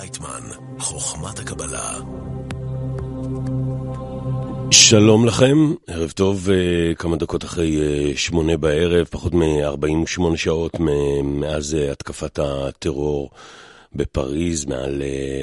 [0.00, 0.42] לייטמן,
[0.78, 1.98] חוכמת הקבלה.
[4.70, 10.72] שלום לכם, ערב טוב, אה, כמה דקות אחרי אה, שמונה בערב, פחות מ-48 שעות
[11.22, 13.30] מאז אה, התקפת הטרור
[13.94, 15.02] בפריז, מעל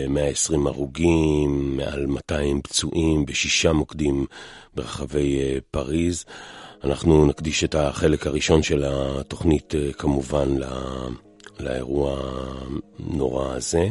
[0.09, 4.25] 120 הרוגים, מעל 200 פצועים בשישה מוקדים
[4.75, 6.25] ברחבי פריז.
[6.83, 10.55] אנחנו נקדיש את החלק הראשון של התוכנית כמובן
[11.59, 12.19] לאירוע
[12.99, 13.87] הנורא הזה.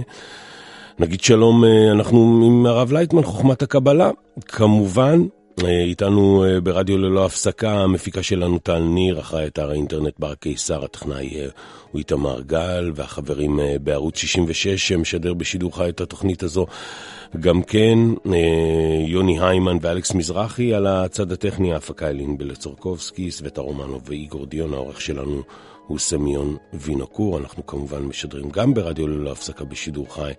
[0.99, 4.11] נגיד שלום, אה, אנחנו עם הרב לייטמן, חוכמת הקבלה,
[4.47, 5.27] כמובן.
[5.65, 10.85] אה, איתנו אה, ברדיו ללא הפסקה, המפיקה שלנו טל ניר, אחראי אתר האינטרנט בר קיסר,
[10.85, 11.41] הטכנאי
[11.91, 16.67] הוא איתמר גל, והחברים בערוץ 66 שמשדר בשידור חי את התוכנית הזו.
[17.41, 17.99] גם כן,
[19.07, 25.01] יוני היימן ואלכס מזרחי על הצד הטכני, ההפקה אלין בלצורקובסקי, סווטה רומנוב ואיגור דיון, העורך
[25.01, 25.43] שלנו
[25.87, 27.39] הוא סמיון וינוקור.
[27.39, 30.33] אנחנו כמובן משדרים גם ברדיו ללא הפסקה בשידור חי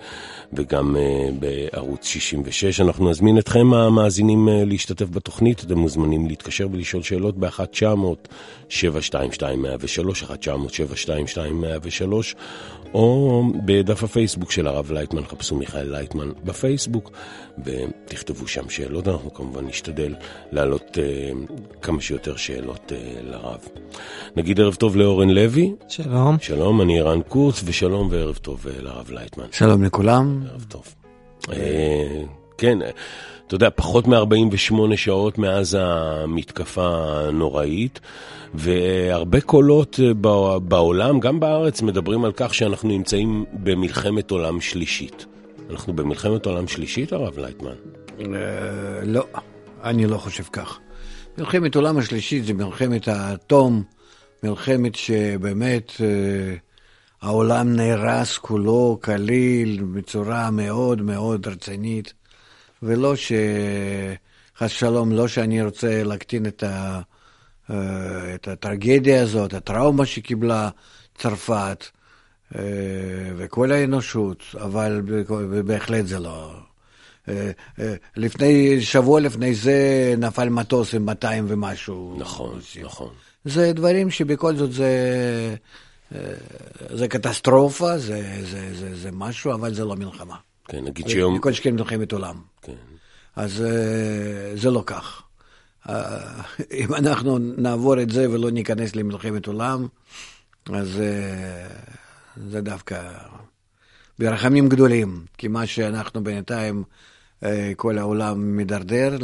[0.53, 0.99] וגם uh,
[1.39, 2.81] בערוץ 66.
[2.81, 5.63] אנחנו נזמין אתכם המאזינים uh, להשתתף בתוכנית.
[5.63, 12.35] אתם מוזמנים להתקשר ולשאול שאלות ב-1-900-722-103, 1-900-722-103,
[12.93, 17.11] או בדף הפייסבוק של הרב לייטמן, חפשו מיכאל לייטמן בפייסבוק,
[17.65, 19.07] ותכתבו שם שאלות.
[19.07, 20.15] אנחנו כמובן נשתדל
[20.51, 23.59] להעלות uh, כמה שיותר שאלות uh, לרב.
[24.35, 25.73] נגיד ערב טוב לאורן לוי.
[25.87, 26.37] שלום.
[26.39, 29.45] שלום, אני ערן קורץ, ושלום וערב טוב אה, לרב לייטמן.
[29.51, 30.43] שלום לכולם.
[30.51, 30.95] ערב טוב.
[31.51, 32.23] אה,
[32.57, 32.77] כן,
[33.47, 37.99] אתה יודע, פחות מ-48 שעות מאז המתקפה הנוראית,
[38.53, 45.25] והרבה קולות אה, בעולם, גם בארץ, מדברים על כך שאנחנו נמצאים במלחמת עולם שלישית.
[45.69, 47.75] אנחנו במלחמת עולם שלישית, הרב לייטמן?
[49.03, 49.25] לא,
[49.83, 50.79] אני לא חושב כך.
[51.37, 53.83] מלחמת עולם השלישית זה מלחמת האטום.
[54.43, 56.55] מלחמת שבאמת אה,
[57.21, 62.13] העולם נהרס כולו כליל בצורה מאוד מאוד רצינית,
[62.83, 63.31] ולא ש...
[64.57, 67.01] חס שלום, לא שאני רוצה להקטין את, ה...
[67.69, 70.69] אה, את הטרגדיה הזאת, הטראומה שקיבלה
[71.17, 71.85] צרפת
[72.55, 72.61] אה,
[73.37, 75.01] וכל האנושות, אבל
[75.65, 76.53] בהחלט זה לא...
[78.17, 82.15] לפני, שבוע לפני זה נפל מטוס עם 200 ומשהו.
[82.19, 83.09] נכון, נכון.
[83.45, 84.89] זה דברים שבכל זאת זה,
[86.15, 86.19] אה,
[86.89, 90.35] זה קטסטרופה, זה, זה, זה, זה משהו, אבל זה לא מלחמה.
[90.67, 91.39] כן, נגיד שיום...
[91.39, 92.41] כל שכן מלחמת עולם.
[92.61, 92.73] כן.
[93.35, 95.23] אז אה, זה לא כך.
[95.89, 96.41] אה,
[96.71, 99.87] אם אנחנו נעבור את זה ולא ניכנס למלחמת עולם,
[100.73, 101.01] אז
[102.35, 103.11] זה דווקא
[104.19, 106.83] ברחמים גדולים, כי מה שאנחנו בינתיים,
[107.75, 109.17] כל העולם מידרדר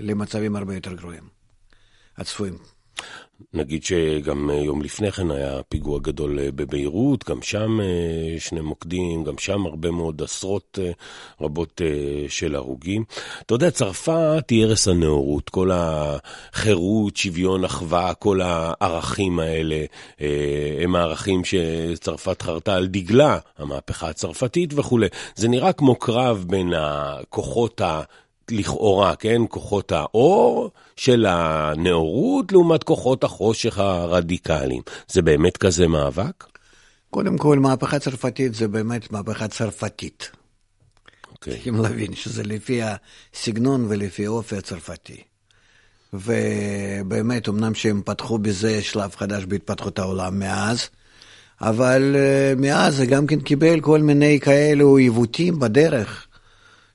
[0.00, 1.22] למצבים הרבה יותר גרועים,
[2.16, 2.58] הצפויים.
[3.54, 7.86] נגיד שגם אה, יום לפני כן היה פיגוע גדול אה, בביירות, גם שם אה,
[8.38, 10.78] שני מוקדים, גם שם הרבה מאוד עשרות
[11.40, 11.80] רבות
[12.28, 13.04] של הרוגים.
[13.40, 19.84] אתה יודע, צרפת היא ערש הנאורות, כל החירות, שוויון, אחווה, כל הערכים האלה,
[20.82, 25.06] הם הערכים שצרפת חרתה על דגלה, המהפכה הצרפתית וכולי.
[25.34, 28.02] זה נראה כמו קרב בין הכוחות ה...
[28.52, 34.82] לכאורה, כן, כוחות האור של הנאורות לעומת כוחות החושך הרדיקליים.
[35.08, 36.44] זה באמת כזה מאבק?
[37.10, 40.30] קודם כל, מהפכה צרפתית זה באמת מהפכה צרפתית.
[41.32, 41.52] אוקיי.
[41.52, 45.22] צריכים להבין שזה לפי הסגנון ולפי האופי הצרפתי.
[46.12, 50.88] ובאמת, אמנם שהם פתחו בזה שלב חדש בהתפתחות העולם מאז,
[51.60, 56.26] אבל אה, מאז זה גם כן קיבל כל מיני כאלו עיוותים בדרך.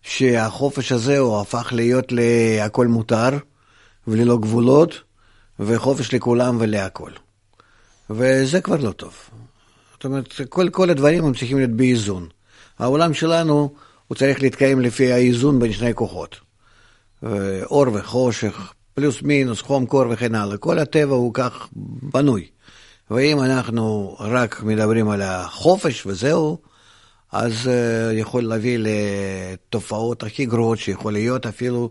[0.08, 3.30] שהחופש הזה הוא הפך להיות להכל מותר
[4.08, 5.02] וללא גבולות,
[5.60, 7.12] וחופש לכולם ולהכל.
[8.10, 9.14] וזה כבר לא טוב.
[9.94, 12.28] זאת אומרת, כל, כל הדברים הם צריכים להיות באיזון.
[12.80, 13.74] העולם שלנו,
[14.08, 16.36] הוא צריך להתקיים לפי האיזון בין שני כוחות.
[17.64, 20.58] אור וחושך, פלוס מינוס, חום קור וכן הלאה.
[20.58, 21.68] כל הטבע הוא כך
[22.14, 22.48] בנוי.
[23.12, 26.58] ואם אנחנו רק מדברים על החופש וזהו,
[27.36, 31.90] אז uh, יכול להביא לתופעות הכי גרועות שיכול להיות, אפילו,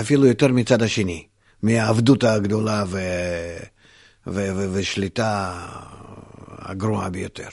[0.00, 1.26] אפילו יותר מצד השני,
[1.62, 3.00] מהעבדות הגדולה ו,
[4.26, 5.52] ו, ו, ושליטה
[6.58, 7.48] הגרועה ביותר.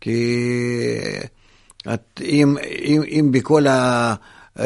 [0.00, 0.46] כי
[1.94, 4.14] את, אם, אם, אם בכל, ה,
[4.58, 4.64] אמ,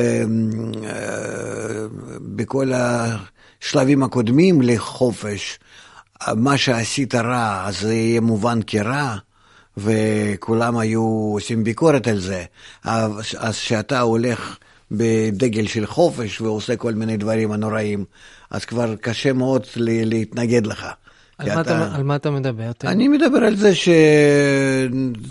[0.84, 1.86] אה,
[2.20, 5.58] בכל השלבים הקודמים לחופש,
[6.36, 9.16] מה שעשית רע, אז זה יהיה מובן כרע,
[9.78, 12.44] וכולם היו עושים ביקורת על זה.
[12.84, 14.56] אז כשאתה הולך
[14.90, 18.04] בדגל של חופש ועושה כל מיני דברים הנוראים,
[18.50, 20.86] אז כבר קשה מאוד להתנגד לך.
[21.38, 22.70] על מה, אתה, על מה אתה מדבר?
[22.84, 23.72] אני מדבר על זה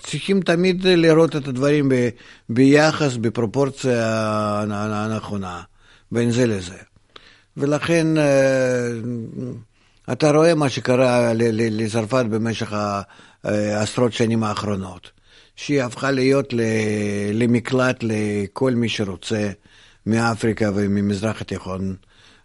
[0.04, 2.10] שצריכים תמיד לראות את הדברים ב,
[2.50, 5.62] ביחס, בפרופורציה הנכונה,
[6.12, 6.78] בין זה לזה.
[7.58, 8.90] ולכן אה,
[10.12, 12.74] אתה רואה מה שקרה לצרפת במשך
[13.44, 15.12] העשרות שנים האחרונות,
[15.56, 16.54] שהיא הפכה להיות
[17.34, 19.50] למקלט לכל מי שרוצה
[20.06, 21.96] מאפריקה וממזרח התיכון,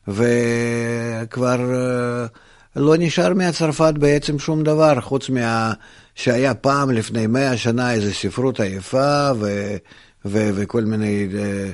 [0.08, 2.26] וכבר אה,
[2.76, 5.72] לא נשאר מהצרפת בעצם שום דבר, חוץ מה...
[6.14, 9.76] שהיה פעם, לפני מאה שנה, איזו ספרות עייפה ו...
[10.24, 10.50] ו...
[10.54, 11.70] וכל מיני אה,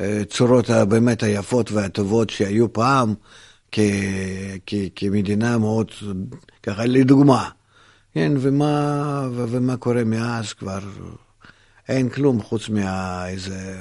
[0.00, 3.14] אה, צורות באמת היפות והטובות שהיו פעם,
[3.72, 3.80] כ...
[4.66, 4.74] כ...
[4.96, 5.90] כמדינה מאוד,
[6.62, 7.48] ככה לדוגמה.
[8.14, 9.28] כן, ומה.
[9.32, 10.78] ומה קורה מאז כבר
[11.88, 13.76] אין כלום חוץ מאיזה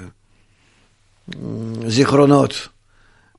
[1.88, 2.68] זיכרונות.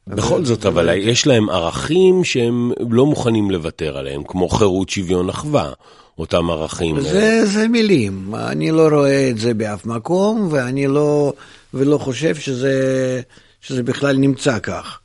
[0.07, 5.73] בכל זאת, אבל יש להם ערכים שהם לא מוכנים לוותר עליהם, כמו חירות, שוויון, אחווה,
[6.19, 7.01] אותם ערכים.
[7.01, 11.33] זה, זה מילים, אני לא רואה את זה באף מקום, ואני לא,
[11.75, 13.21] ולא חושב שזה,
[13.61, 14.99] שזה בכלל נמצא כך.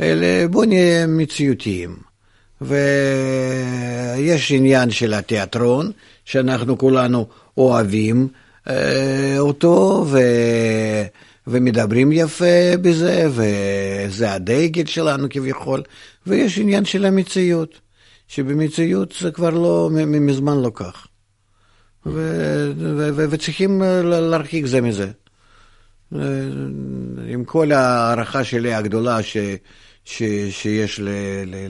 [0.00, 2.09] אלה, בואו נהיה מציאותיים.
[2.60, 5.90] ויש עניין של התיאטרון,
[6.24, 7.26] שאנחנו כולנו
[7.56, 8.28] אוהבים
[8.68, 10.18] אה, אותו, ו...
[11.46, 15.82] ומדברים יפה בזה, וזה הדגל שלנו כביכול,
[16.26, 17.80] ויש עניין של המציאות,
[18.28, 21.06] שבמציאות זה כבר לא, מזמן לא כך.
[22.06, 25.10] ו- ו- ו- וצריכים להרחיק זה מזה.
[27.28, 29.36] עם כל ההערכה שלי הגדולה ש-
[30.04, 31.08] ש- שיש ל-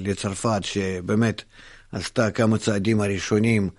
[0.09, 1.43] לצרפת, שבאמת
[1.93, 3.71] עשתה כמה צעדים הראשונים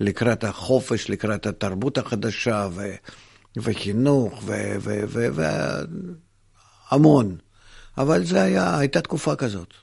[0.00, 2.94] לקראת החופש, לקראת התרבות החדשה, ו-
[3.56, 4.42] וחינוך
[6.90, 7.36] והמון.
[7.98, 9.74] אבל זה היה, הייתה תקופה כזאת.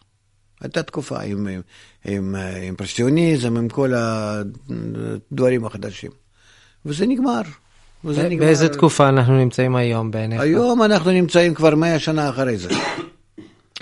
[0.62, 1.62] הייתה תקופה עם, עם,
[2.06, 2.36] עם
[2.68, 6.12] עם פרסיוניזם, עם כל הדברים החדשים.
[6.86, 7.42] וזה נגמר.
[8.06, 8.46] וזה נגמר.
[8.46, 10.42] באיזה תקופה אנחנו נמצאים היום בעיניך?
[10.42, 12.70] היום אנחנו נמצאים כבר מאה שנה אחרי זה.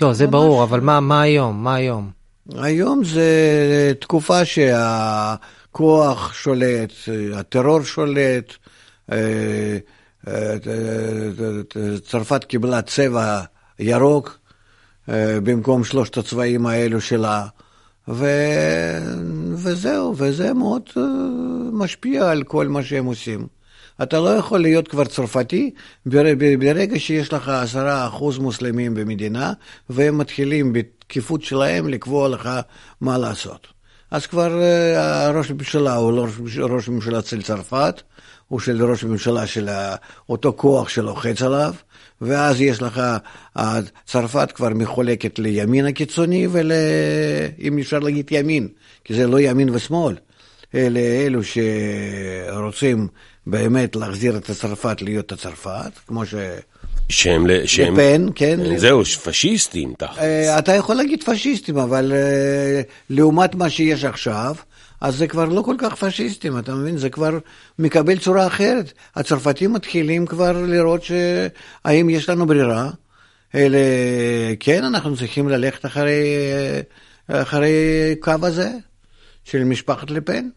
[0.00, 1.64] לא, זה ברור, אבל מה, מה היום?
[1.64, 2.10] מה היום?
[2.56, 6.92] היום זה תקופה שהכוח שולט,
[7.34, 8.52] הטרור שולט,
[9.12, 9.78] אה,
[10.28, 10.56] אה,
[12.04, 13.42] צרפת קיבלה צבע
[13.78, 14.38] ירוק
[15.08, 17.46] אה, במקום שלושת הצבעים האלו שלה,
[18.08, 18.26] ו...
[19.54, 20.82] וזהו, וזה מאוד
[21.72, 23.46] משפיע על כל מה שהם עושים.
[24.02, 25.70] אתה לא יכול להיות כבר צרפתי
[26.06, 29.52] ברגע שיש לך עשרה אחוז מוסלמים במדינה,
[29.90, 32.50] והם מתחילים בתקיפות שלהם לקבוע לך
[33.00, 33.66] מה לעשות.
[34.10, 34.60] אז כבר
[35.34, 36.26] ראש הממשלה הוא לא
[36.58, 38.02] ראש ממשלה של צרפת,
[38.48, 39.68] הוא של ראש הממשלה של
[40.28, 41.74] אותו כוח שלוחץ עליו,
[42.20, 43.02] ואז יש לך,
[44.06, 46.72] צרפת כבר מחולקת לימין הקיצוני ול...
[47.58, 48.68] אם אפשר להגיד ימין,
[49.04, 50.16] כי זה לא ימין ושמאל,
[50.74, 53.08] אלה אלו שרוצים
[53.46, 56.34] באמת להחזיר את הצרפת להיות הצרפת, כמו ש...
[57.08, 58.78] שהם, שהם, לפן, כן.
[58.78, 60.18] זהו, פשיסטים תכלס.
[60.18, 62.80] אה, אתה יכול להגיד פשיסטים, אבל אה,
[63.10, 64.54] לעומת מה שיש עכשיו,
[65.00, 66.96] אז זה כבר לא כל כך פשיסטים, אתה מבין?
[66.96, 67.38] זה כבר
[67.78, 68.92] מקבל צורה אחרת.
[69.16, 72.90] הצרפתים מתחילים כבר לראות שהאם יש לנו ברירה,
[73.54, 73.78] אלה,
[74.60, 76.22] כן, אנחנו צריכים ללכת אחרי,
[77.28, 77.72] אחרי
[78.20, 78.70] קו הזה
[79.44, 80.48] של משפחת לפן.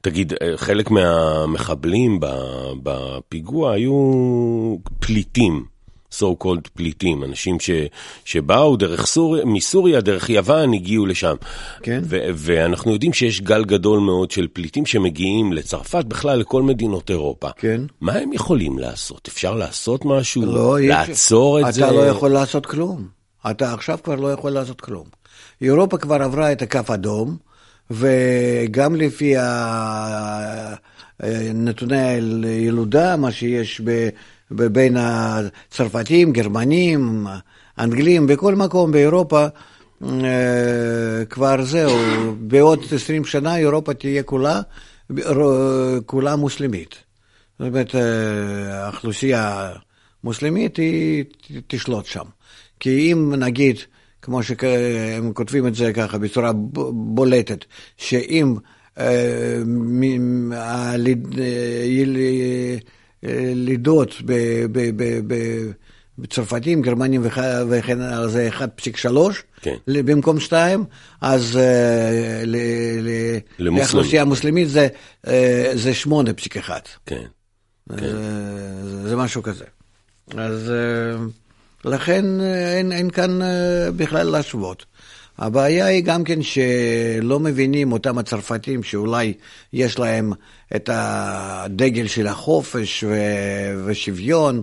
[0.00, 2.20] תגיד, חלק מהמחבלים
[2.82, 3.96] בפיגוע היו
[5.00, 5.74] פליטים.
[6.18, 7.70] so called פליטים, אנשים ש,
[8.24, 11.34] שבאו דרך סוריה, מסוריה, דרך יוון, הגיעו לשם.
[11.82, 12.02] כן.
[12.04, 17.48] ו, ואנחנו יודעים שיש גל גדול מאוד של פליטים שמגיעים לצרפת, בכלל לכל מדינות אירופה.
[17.56, 17.80] כן.
[18.00, 19.28] מה הם יכולים לעשות?
[19.28, 20.46] אפשר לעשות משהו?
[20.46, 21.64] לא, לעצור יש...
[21.64, 21.86] את אתה זה?
[21.86, 23.06] אתה לא יכול לעשות כלום.
[23.50, 25.04] אתה עכשיו כבר לא יכול לעשות כלום.
[25.62, 27.36] אירופה כבר עברה את הקו אדום,
[27.90, 29.34] וגם לפי
[31.54, 33.80] נתוני הילודה, מה שיש.
[34.50, 37.26] בין הצרפתים, גרמנים,
[37.78, 39.46] אנגלים, בכל מקום באירופה,
[40.02, 41.96] אה, כבר זהו,
[42.38, 44.60] בעוד 20 שנה אירופה תהיה כולה,
[46.06, 46.94] כולה מוסלמית.
[47.58, 49.72] זאת אומרת, אה, האוכלוסייה
[50.22, 51.24] המוסלמית היא
[51.66, 52.24] תשלוט שם.
[52.80, 53.76] כי אם נגיד,
[54.24, 56.52] כמו שהם כותבים את זה ככה בצורה
[56.92, 57.64] בולטת,
[57.96, 58.54] שאם
[58.98, 59.62] אה,
[63.54, 64.22] לידות
[66.18, 67.22] בצרפתים, גרמנים
[67.68, 69.08] וכן הלאה זה 1.3
[69.60, 69.76] כן.
[69.86, 70.84] במקום 2,
[71.20, 72.42] אז אה,
[73.58, 74.88] לאוכלוסייה המוסלמית זה,
[75.26, 76.08] אה, זה 8.1.
[77.06, 77.24] כן.
[77.96, 77.96] כן.
[77.96, 79.64] זה, זה משהו כזה.
[80.36, 81.16] אז אה,
[81.84, 83.38] לכן אין, אין כאן
[83.96, 84.84] בכלל להשוות.
[85.38, 89.34] הבעיה היא גם כן שלא מבינים אותם הצרפתים שאולי
[89.72, 90.32] יש להם
[90.76, 94.62] את הדגל של החופש ו- ושוויון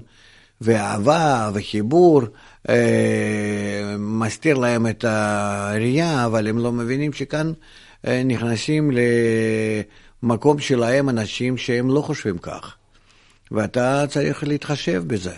[0.62, 2.22] ואהבה וחיבור,
[2.70, 7.52] אה, מסתיר להם את הראייה, אבל הם לא מבינים שכאן
[8.08, 8.92] אה, נכנסים
[10.24, 12.76] למקום שלהם אנשים שהם לא חושבים כך,
[13.52, 15.34] ואתה צריך להתחשב בזה.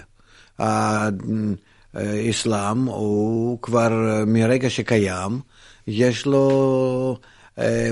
[1.93, 5.39] האסלאם הוא כבר מרגע שקיים,
[5.88, 7.17] יש לו
[7.59, 7.91] אה,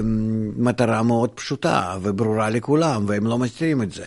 [0.55, 4.05] מטרה מאוד פשוטה וברורה לכולם, והם לא מסתירים את זה.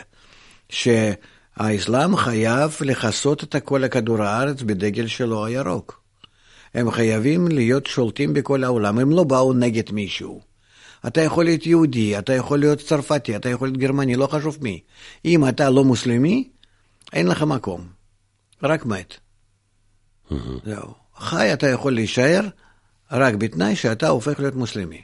[0.69, 6.01] שהאסלאם חייב לכסות את כל הכדור הארץ בדגל שלו הירוק.
[6.75, 10.41] הם חייבים להיות שולטים בכל העולם, הם לא באו נגד מישהו.
[11.07, 14.81] אתה יכול להיות יהודי, אתה יכול להיות צרפתי, אתה יכול להיות גרמני, לא חשוב מי.
[15.25, 16.49] אם אתה לא מוסלמי,
[17.13, 17.87] אין לך מקום,
[18.63, 19.24] רק מת.
[20.65, 20.95] זהו.
[21.17, 22.41] חי אתה יכול להישאר
[23.11, 25.03] רק בתנאי שאתה הופך להיות מוסלמי.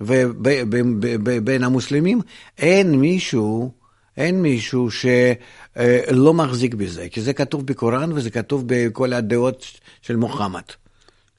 [0.00, 2.20] ובין המוסלמים
[2.58, 3.72] אין מישהו,
[4.16, 9.66] אין מישהו שלא מחזיק בזה, כי זה כתוב בקוראן וזה כתוב בכל הדעות
[10.02, 10.62] של מוחמד.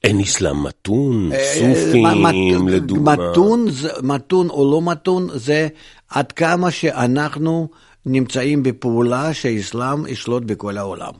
[0.04, 2.26] אין אסלאם מתון, סופים,
[2.68, 3.16] לדוגמה.
[3.16, 3.66] מתון,
[4.02, 5.68] מתון או לא מתון, זה
[6.08, 7.68] עד כמה שאנחנו
[8.06, 11.12] נמצאים בפעולה שהאסלאם ישלוט בכל העולם.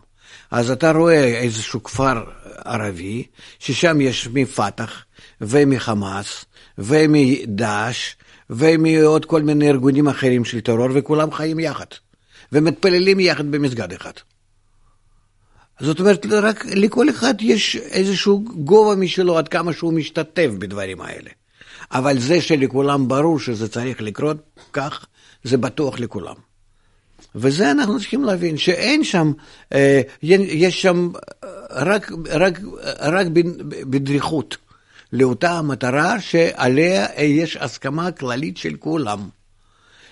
[0.54, 2.24] אז אתה רואה איזשהו כפר
[2.64, 3.26] ערבי,
[3.58, 5.04] ששם יש מפתח
[5.40, 6.44] ומחמאס
[6.78, 8.14] ומדאעש
[8.50, 11.86] ומעוד כל מיני ארגונים אחרים של טרור, וכולם חיים יחד,
[12.52, 14.12] ומתפללים יחד במסגד אחד.
[15.80, 21.30] זאת אומרת, רק לכל אחד יש איזשהו גובה משלו עד כמה שהוא משתתף בדברים האלה.
[21.92, 24.36] אבל זה שלכולם ברור שזה צריך לקרות
[24.72, 25.06] כך,
[25.44, 26.53] זה בטוח לכולם.
[27.34, 29.32] וזה אנחנו צריכים להבין, שאין שם,
[29.72, 31.10] אה, יש שם
[31.70, 32.60] רק, רק,
[33.00, 33.26] רק
[33.90, 34.56] בדריכות
[35.12, 39.28] לאותה המטרה שעליה יש הסכמה כללית של כולם.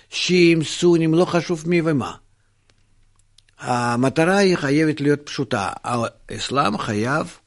[0.09, 2.13] שיעים, סונים, לא חשוב מי ומה.
[3.59, 5.69] המטרה היא חייבת להיות פשוטה.
[5.83, 7.37] האסלאם חייב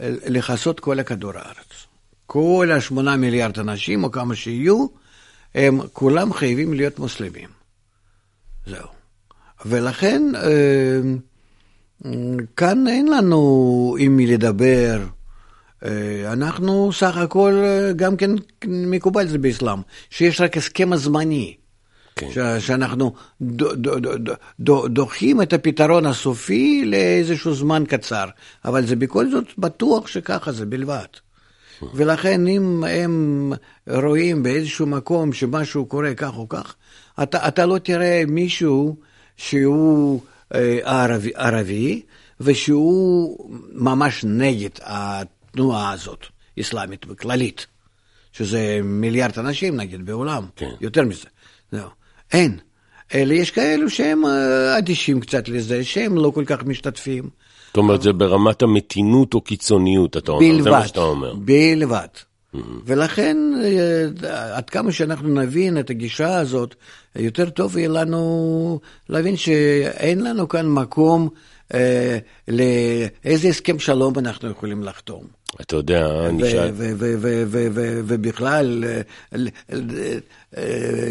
[0.00, 1.86] לכסות כל הכדור הארץ.
[2.26, 4.86] כל השמונה מיליארד אנשים, או כמה שיהיו,
[5.54, 7.61] הם כולם חייבים להיות מוסלמים.
[8.66, 8.86] זהו.
[9.66, 11.00] ולכן אה,
[12.56, 15.00] כאן אין לנו עם מי לדבר.
[15.84, 18.30] אה, אנחנו סך הכל, אה, גם כן
[18.66, 19.78] מקובל זה באסלאם,
[20.10, 21.54] שיש רק הסכם הזמני.
[22.16, 22.28] כן.
[22.60, 23.12] שאנחנו
[24.86, 28.24] דוחים את הפתרון הסופי לאיזשהו זמן קצר,
[28.64, 31.06] אבל זה בכל זאת בטוח שככה זה בלבד.
[31.94, 33.52] ולכן אם הם
[33.88, 36.74] רואים באיזשהו מקום שמשהו קורה כך או כך,
[37.22, 38.96] אתה, אתה לא תראה מישהו
[39.36, 40.20] שהוא
[40.54, 42.02] אה, ערבי, ערבי
[42.40, 43.36] ושהוא
[43.72, 46.26] ממש נגד התנועה הזאת,
[46.60, 47.66] אסלאמית וכללית,
[48.32, 50.70] שזה מיליארד אנשים נגיד בעולם, כן.
[50.80, 51.26] יותר מזה.
[51.72, 51.88] זהו.
[52.32, 52.58] אין.
[53.14, 57.30] אלא יש כאלו שהם אה, אדישים קצת לזה, שהם לא כל כך משתתפים.
[57.66, 61.34] זאת אומרת, זה ברמת המתינות או קיצוניות, אתה אומר, בלבד, זה מה שאתה אומר.
[61.34, 62.06] בלבד.
[62.86, 66.74] ולכן, אה, עד כמה שאנחנו נבין את הגישה הזאת,
[67.16, 71.28] יותר טוב יהיה לנו להבין שאין לנו כאן מקום
[71.74, 72.18] אה,
[72.48, 75.24] לאיזה הסכם שלום אנחנו יכולים לחתום.
[75.60, 76.70] אתה יודע, אני שאל...
[78.06, 78.84] ובכלל,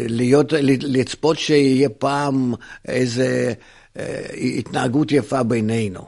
[0.08, 2.54] להיות, לצפות שיהיה פעם
[2.88, 3.52] איזה
[3.98, 4.26] אה,
[4.58, 6.00] התנהגות יפה בינינו.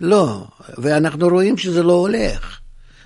[0.00, 0.44] לא,
[0.78, 2.60] ואנחנו רואים שזה לא הולך,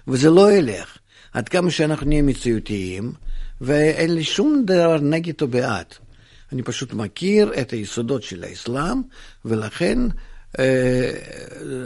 [0.09, 0.99] וזה לא ילך.
[1.35, 3.13] עד כמה שאנחנו נהיה מציאותיים,
[3.61, 5.87] ואין לי שום דבר נגד או בעד.
[6.53, 9.03] אני פשוט מכיר את היסודות של האסלאם,
[9.45, 9.99] ולכן
[10.59, 11.11] אה,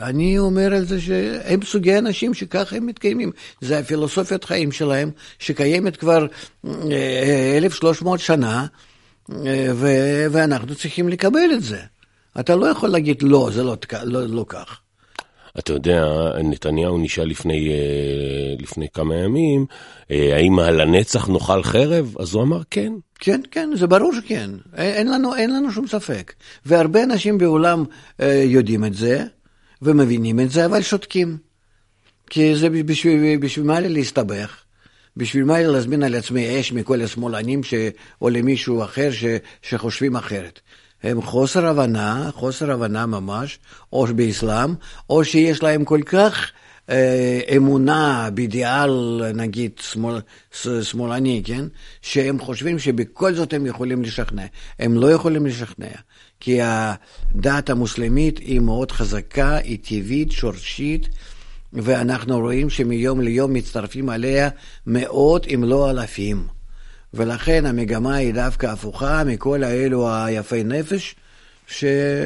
[0.02, 3.30] אני אומר על זה שהם סוגי אנשים שככה הם מתקיימים.
[3.60, 6.26] זה הפילוסופיית חיים שלהם, שקיימת כבר
[7.56, 8.66] 1,300 אה, שנה,
[9.32, 9.72] אה,
[10.30, 11.80] ואנחנו צריכים לקבל את זה.
[12.40, 14.80] אתה לא יכול להגיד לא, זה לא, לא, לא כך.
[15.58, 16.04] אתה יודע,
[16.44, 17.70] נתניהו נשאל לפני,
[18.58, 19.66] לפני כמה ימים,
[20.10, 22.14] האם על הנצח נאכל חרב?
[22.18, 22.92] אז הוא אמר כן.
[23.20, 26.32] כן, כן, זה ברור שכן, אין לנו, אין לנו שום ספק.
[26.66, 27.84] והרבה אנשים בעולם
[28.20, 29.24] אה, יודעים את זה,
[29.82, 31.36] ומבינים את זה, אבל שותקים.
[32.30, 34.56] כי זה בשביל, בשביל מה לי להסתבך?
[35.16, 37.74] בשביל מה לי להזמין על עצמי אש מכל השמאלנים ש...
[38.22, 39.24] או למישהו אחר ש...
[39.62, 40.60] שחושבים אחרת?
[41.02, 43.58] הם חוסר הבנה, חוסר הבנה ממש,
[43.92, 44.74] או באסלאם,
[45.10, 46.52] או שיש להם כל כך
[46.90, 50.20] אה, אמונה באידיאל, נגיד, שמאל,
[50.82, 51.64] שמאלני, כן?
[52.02, 54.46] שהם חושבים שבכל זאת הם יכולים לשכנע.
[54.78, 55.88] הם לא יכולים לשכנע,
[56.40, 61.08] כי הדת המוסלמית היא מאוד חזקה, היא טבעית, שורשית,
[61.72, 64.48] ואנחנו רואים שמיום ליום מצטרפים עליה
[64.86, 66.57] מאות אם לא אלפים.
[67.14, 71.14] ולכן המגמה היא דווקא הפוכה מכל האלו היפי נפש,
[71.66, 72.16] שהייתי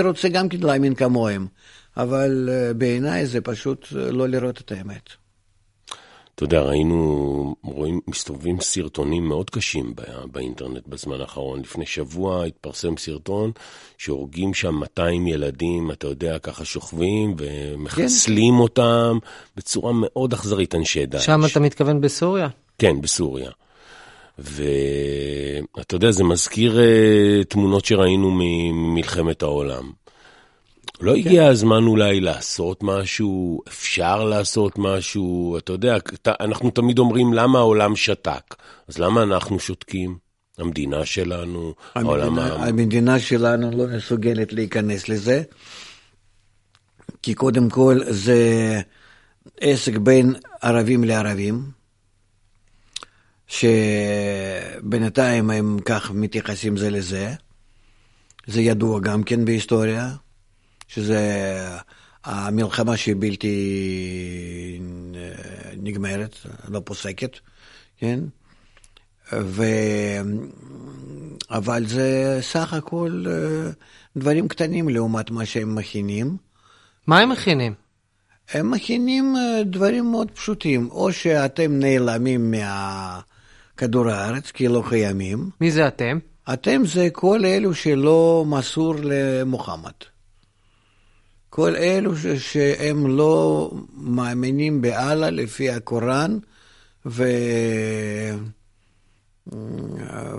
[0.00, 1.46] רוצה גם כן להאמין כמוהם,
[1.96, 5.08] אבל אה, בעיניי זה פשוט לא לראות את האמת.
[6.34, 9.94] אתה יודע, ראינו, רואים, מסתובבים סרטונים מאוד קשים
[10.32, 11.60] באינטרנט בזמן האחרון.
[11.60, 13.50] לפני שבוע התפרסם סרטון
[13.98, 18.60] שהורגים שם 200 ילדים, אתה יודע, ככה שוכבים ומחסלים כן.
[18.60, 19.18] אותם
[19.56, 21.26] בצורה מאוד אכזרית, אנשי דאעש.
[21.26, 22.48] שם אתה מתכוון בסוריה?
[22.82, 23.50] כן, בסוריה.
[24.38, 29.90] ואתה יודע, זה מזכיר uh, תמונות שראינו ממלחמת העולם.
[31.00, 35.96] לא הגיע הזמן אולי לעשות משהו, אפשר לעשות משהו, אתה יודע,
[36.40, 38.54] אנחנו תמיד אומרים למה העולם שתק,
[38.88, 40.16] אז למה אנחנו שותקים?
[40.58, 42.38] המדינה שלנו, העולם...
[42.38, 45.42] המדינה, המדינה שלנו לא מסוגלת להיכנס לזה,
[47.22, 48.80] כי קודם כל זה
[49.60, 51.81] עסק בין ערבים לערבים,
[53.52, 57.34] שבינתיים הם כך מתייחסים זה לזה,
[58.46, 60.10] זה ידוע גם כן בהיסטוריה.
[60.94, 61.20] שזה
[62.24, 63.56] המלחמה שהיא בלתי
[65.76, 66.36] נגמרת,
[66.68, 67.38] לא פוסקת,
[67.96, 68.20] כן?
[69.32, 69.64] ו...
[71.50, 73.70] אבל זה סך הכל אה,
[74.16, 76.36] דברים קטנים לעומת מה שהם מכינים.
[77.06, 77.74] מה הם מכינים?
[78.52, 82.50] הם מכינים אה, דברים מאוד פשוטים, או שאתם נעלמים
[83.82, 85.50] מכדור הארץ כי לא קיימים.
[85.60, 86.18] מי זה אתם?
[86.52, 89.92] אתם זה כל אלו שלא מסור למוחמד.
[91.50, 96.38] כל אלו ש- שהם לא מאמינים באללה לפי הקוראן,
[97.06, 97.24] ו...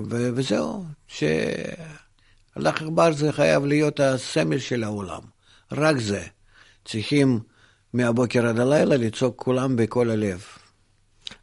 [0.10, 0.30] ו...
[0.36, 5.22] וזהו, שהלך אכבר זה חייב להיות הסמל של העולם,
[5.72, 6.24] רק זה.
[6.86, 7.40] צריכים
[7.94, 10.44] מהבוקר עד הלילה לצעוק כולם בכל הלב.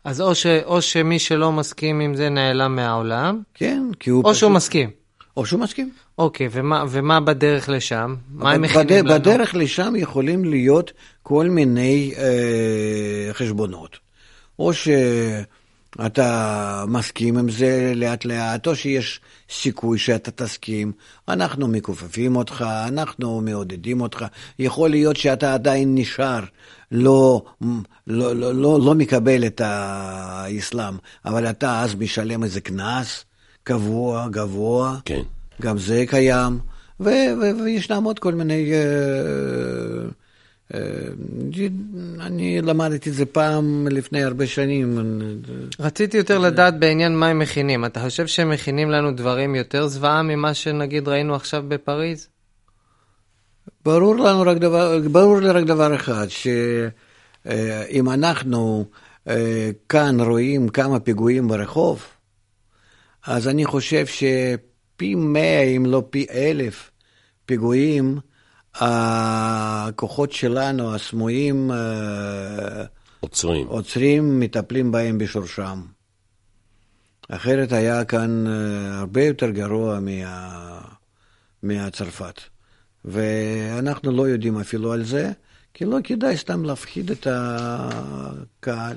[0.05, 4.31] אז או, ש, או שמי שלא מסכים עם זה נעלם מהעולם, כן, כי הוא או
[4.31, 4.41] פשוט...
[4.41, 4.91] שהוא מסכים.
[5.37, 5.91] או שהוא מסכים.
[6.19, 8.15] אוקיי, ומה, ומה בדרך לשם?
[8.31, 9.11] מה הם מכינים בד...
[9.11, 9.21] לנו?
[9.21, 13.99] בדרך לשם יכולים להיות כל מיני אה, חשבונות.
[14.59, 14.73] או
[15.95, 19.21] שאתה מסכים עם זה לאט לאט, או שיש
[19.51, 20.93] סיכוי שאתה תסכים.
[21.29, 24.25] אנחנו מכופפים אותך, אנחנו מעודדים אותך.
[24.59, 26.41] יכול להיות שאתה עדיין נשאר,
[26.93, 27.45] לא,
[28.07, 33.25] לא, לא, לא, לא מקבל את האסלאם, אבל אתה אז משלם איזה קנס.
[33.63, 35.21] קבוע, גבוה, כן.
[35.63, 36.59] גם זה קיים,
[37.01, 37.09] ו-
[37.41, 38.73] ו- וישנם עוד כל מיני...
[38.73, 40.77] Uh, uh,
[42.21, 44.99] אני למדתי את זה פעם לפני הרבה שנים.
[45.81, 47.85] רציתי יותר לדעת בעניין מה הם מכינים.
[47.85, 52.29] אתה חושב שהם מכינים לנו דברים יותר זוועה ממה שנגיד ראינו עכשיו בפריז?
[53.85, 58.85] ברור לנו רק דבר, ברור לי רק דבר אחד, שאם uh, אנחנו
[59.27, 59.31] uh,
[59.89, 62.03] כאן רואים כמה פיגועים ברחוב,
[63.27, 66.91] אז אני חושב שפי מאה, אם לא פי אלף,
[67.47, 68.19] פיגועים,
[68.75, 71.71] הכוחות שלנו, הסמויים,
[73.21, 73.67] עוצרים.
[73.67, 75.81] עוצרים, מטפלים בהם בשורשם.
[77.29, 78.45] אחרת היה כאן
[78.91, 80.81] הרבה יותר גרוע מה...
[81.63, 82.41] מהצרפת.
[83.05, 85.31] ואנחנו לא יודעים אפילו על זה,
[85.75, 88.97] כי לא כדאי סתם להפחיד את הקהל.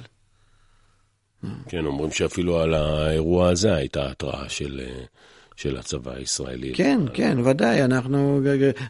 [1.70, 4.82] כן, אומרים שאפילו על האירוע הזה הייתה התראה של,
[5.56, 6.74] של הצבא הישראלי.
[6.76, 8.42] כן, כן, ודאי, אנחנו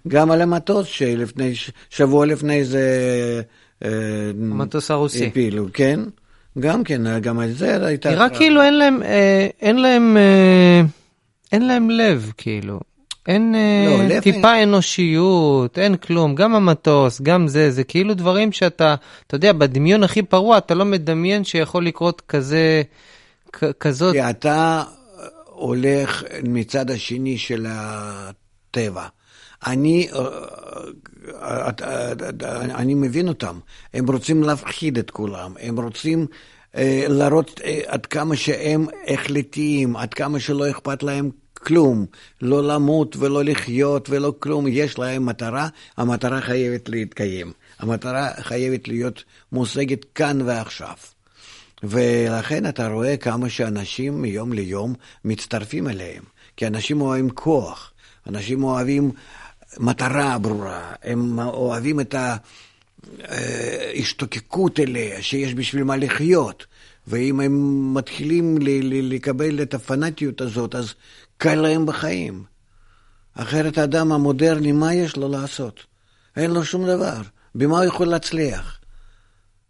[0.07, 1.53] גם על המטוס שלפני,
[1.89, 3.41] שבוע לפני זה...
[3.81, 5.27] המטוס הרוסי.
[5.27, 5.99] הפילו, כן,
[6.59, 8.11] גם כן, גם על זה הייתה...
[8.11, 9.03] נראה כאילו אין להם,
[9.61, 10.17] אין להם,
[11.51, 12.79] אין להם לב, כאילו.
[13.27, 13.55] אין
[14.09, 14.69] לא, טיפה אין...
[14.69, 18.95] אנושיות, אין כלום, גם המטוס, גם זה, זה כאילו דברים שאתה,
[19.27, 22.81] אתה יודע, בדמיון הכי פרוע, אתה לא מדמיין שיכול לקרות כזה,
[23.53, 24.13] כ- כזאת...
[24.13, 24.83] כי אתה
[25.45, 29.07] הולך מצד השני של הטבע.
[29.67, 30.07] אני,
[32.75, 33.59] אני מבין אותם,
[33.93, 36.27] הם רוצים להפחיד את כולם, הם רוצים
[37.07, 41.29] להראות עד כמה שהם החלטיים, עד כמה שלא אכפת להם
[41.65, 42.05] כלום,
[42.41, 47.51] לא למות ולא לחיות ולא כלום, יש להם מטרה, המטרה חייבת להתקיים.
[47.79, 50.95] המטרה חייבת להיות מושגת כאן ועכשיו.
[51.83, 54.93] ולכן אתה רואה כמה שאנשים מיום ליום
[55.25, 56.23] מצטרפים אליהם,
[56.57, 57.91] כי אנשים אוהבים כוח,
[58.29, 59.11] אנשים אוהבים
[59.77, 62.15] מטרה ברורה, הם אוהבים את
[63.23, 66.65] ההשתוקקות אליה, שיש בשביל מה לחיות.
[67.07, 68.57] ואם הם מתחילים
[68.91, 70.93] לקבל את הפנאטיות הזאת, אז
[71.43, 72.43] קל להם בחיים.
[73.33, 75.79] אחרת האדם המודרני, מה יש לו לעשות?
[76.35, 77.21] אין לו שום דבר.
[77.55, 78.79] במה הוא יכול להצליח?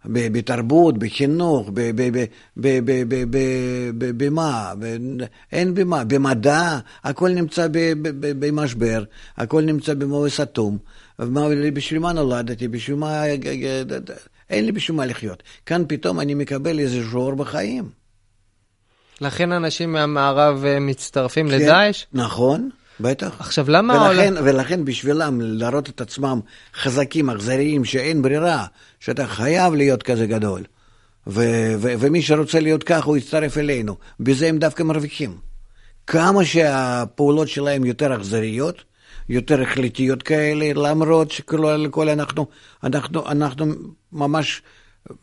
[0.06, 1.70] בתרבות, בחינוך,
[4.18, 4.74] במה,
[5.52, 7.68] אין במה, במדע, הכל נמצא
[8.22, 9.04] במשבר,
[9.38, 10.78] הכל נמצא במאוס אטום.
[11.74, 13.24] בשביל מה נולדתי, בשביל מה,
[14.50, 15.44] אין לי בשביל מה לחיות.
[15.66, 18.03] כאן פתאום אני מקבל איזה אור בחיים.
[19.24, 22.06] לכן אנשים מהמערב אה, מצטרפים כן, לדאעש?
[22.14, 22.70] נכון.
[23.00, 23.36] בטח.
[23.40, 23.94] עכשיו, למה...
[23.94, 24.44] ולכן, העולם...
[24.46, 26.40] ולכן בשבילם להראות את עצמם
[26.76, 28.66] חזקים, אכזריים, שאין ברירה,
[29.00, 30.64] שאתה חייב להיות כזה גדול.
[31.28, 33.96] ו- ו- ומי שרוצה להיות ככה, הוא יצטרף אלינו.
[34.20, 35.38] בזה הם דווקא מרוויחים.
[36.08, 38.84] כמה שהפעולות שלהם יותר אכזריות,
[39.30, 42.48] יותר החלטיות כאלה, למרות שכל אנחנו,
[42.84, 43.66] אנחנו, אנחנו
[44.12, 44.62] ממש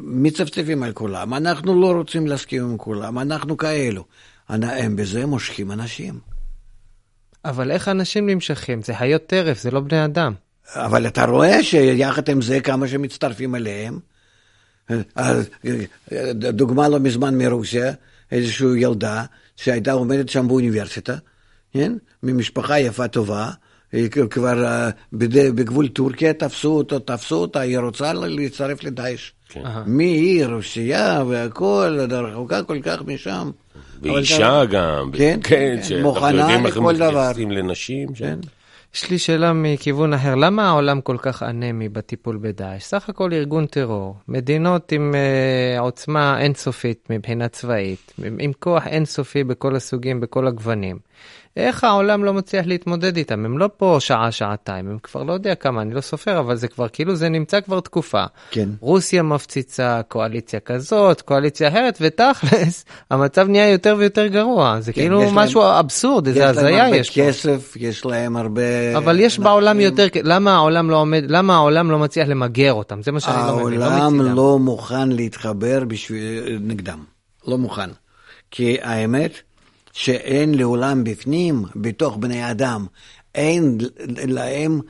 [0.00, 1.34] מצפצפים על כולם.
[1.34, 4.04] אנחנו לא רוצים להסכים עם כולם, אנחנו כאלו.
[4.48, 6.18] הם בזה מושכים אנשים.
[7.44, 8.82] אבל איך אנשים נמשכים?
[8.82, 10.32] זה חיות טרף, זה לא בני אדם.
[10.74, 13.98] אבל אתה רואה שיחד עם זה כמה שמצטרפים אליהם.
[16.32, 17.92] דוגמה לא מזמן מרוסיה,
[18.32, 19.24] איזושהי ילדה
[19.56, 21.16] שהייתה עומדת שם באוניברסיטה,
[21.72, 21.92] כן?
[22.22, 23.50] ממשפחה יפה טובה,
[24.30, 29.32] כבר אה, בגבול טורקיה תפסו אותו, תפסו אותה, היא רוצה להצטרף לדאעש.
[29.50, 29.62] כן.
[29.86, 33.50] מעיר, רוסיה והכל, רחוקה כל כך משם.
[34.02, 37.10] ואישה גם, כן, כן, כן מוכנה לכל דבר.
[37.10, 38.08] מתייחסים לנשים.
[38.14, 38.38] כן.
[38.94, 42.82] יש לי שאלה מכיוון אחר, למה העולם כל כך אנמי בטיפול בדאעש?
[42.82, 49.44] סך הכל ארגון טרור, מדינות עם uh, עוצמה אינסופית מבחינה צבאית, עם, עם כוח אינסופי
[49.44, 50.98] בכל הסוגים, בכל הגוונים.
[51.56, 53.44] איך העולם לא מצליח להתמודד איתם?
[53.44, 56.68] הם לא פה שעה, שעתיים, הם כבר לא יודע כמה, אני לא סופר, אבל זה
[56.68, 58.24] כבר כאילו זה נמצא כבר תקופה.
[58.50, 58.68] כן.
[58.80, 64.80] רוסיה מפציצה, קואליציה כזאת, קואליציה אחרת, ותכלס, המצב נהיה יותר ויותר גרוע.
[64.80, 67.20] זה כן, כאילו משהו להם, אבסורד, איזה הזיה יש פה.
[67.20, 68.96] יש להם הרבה כסף, יש להם הרבה...
[68.96, 73.02] אבל יש בעולם יותר, למה העולם לא עומד, למה העולם לא מצליח למגר אותם?
[73.02, 77.04] זה מה שאני לא מבין, לא העולם לא מוכן להתחבר בשביל, נגדם,
[77.46, 77.90] לא מוכן.
[78.50, 79.32] כי האמת,
[79.92, 82.86] שאין לעולם בפנים, בתוך בני אדם,
[83.34, 83.78] אין
[84.28, 84.80] להם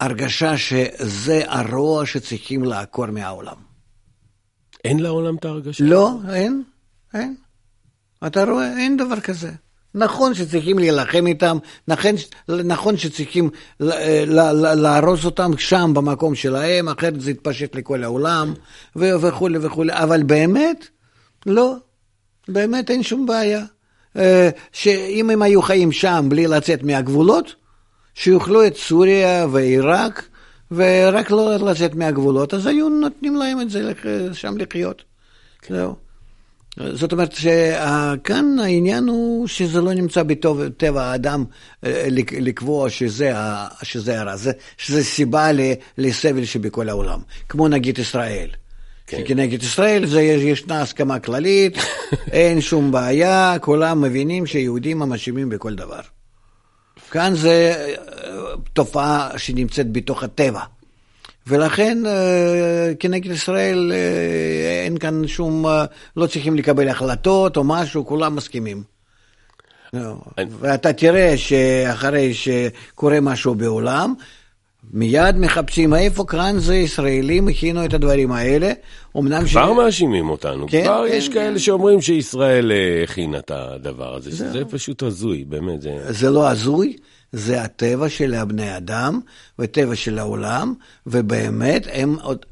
[0.00, 3.56] הרגשה שזה הרוע שצריכים לעקור מהעולם.
[4.84, 5.84] אין לעולם את ההרגשה?
[5.84, 6.62] לא, אין,
[7.14, 7.34] אין.
[8.26, 9.52] אתה רואה, אין דבר כזה.
[9.94, 12.10] נכון שצריכים להילחם איתם, נכון,
[12.48, 18.54] נכון שצריכים להרוס אותם שם במקום שלהם, אחרת זה יתפשט לכל העולם
[18.96, 20.86] וכולי וכולי, אבל באמת,
[21.46, 21.74] לא,
[22.48, 23.64] באמת אין שום בעיה.
[24.18, 27.54] אה, שאם הם היו חיים שם בלי לצאת מהגבולות,
[28.14, 30.28] שיאכלו את סוריה ועיראק,
[30.70, 33.92] ורק לא לצאת מהגבולות, אז היו נותנים להם את זה
[34.32, 35.02] שם לחיות.
[35.68, 35.96] זהו.
[36.92, 41.44] זאת אומרת שכאן העניין הוא שזה לא נמצא בטבע האדם
[41.84, 42.06] אה,
[42.40, 43.32] לקבוע שזה,
[43.82, 44.34] שזה הרע,
[44.76, 45.48] שזה סיבה
[45.98, 48.48] לסבל שבכל העולם, כמו נגיד ישראל.
[49.06, 49.22] כן.
[49.26, 51.78] כנגד ישראל זה, ישנה הסכמה כללית,
[52.32, 56.00] אין שום בעיה, כולם מבינים שיהודים הם אשמים בכל דבר.
[57.10, 60.60] כאן זה אה, תופעה שנמצאת בתוך הטבע.
[61.46, 65.66] ולכן אה, כנגד ישראל אה, אין כאן שום,
[66.16, 68.82] לא צריכים לקבל החלטות או משהו, כולם מסכימים.
[70.60, 74.14] ואתה תראה שאחרי שקורה משהו בעולם,
[74.92, 78.72] מיד מחפשים איפה כאן זה ישראלים הכינו את הדברים האלה.
[79.16, 79.76] אמנם כבר ש...
[79.76, 81.34] מאשימים אותנו, כן, כבר כן, יש כן.
[81.34, 85.82] כאלה שאומרים שישראל אה, הכינה את הדבר הזה, זה, זה פשוט הזוי, באמת.
[85.82, 86.12] זה...
[86.12, 86.96] זה לא הזוי,
[87.32, 89.20] זה הטבע של הבני אדם
[89.58, 90.74] וטבע של העולם,
[91.06, 92.46] ובאמת הם עוד,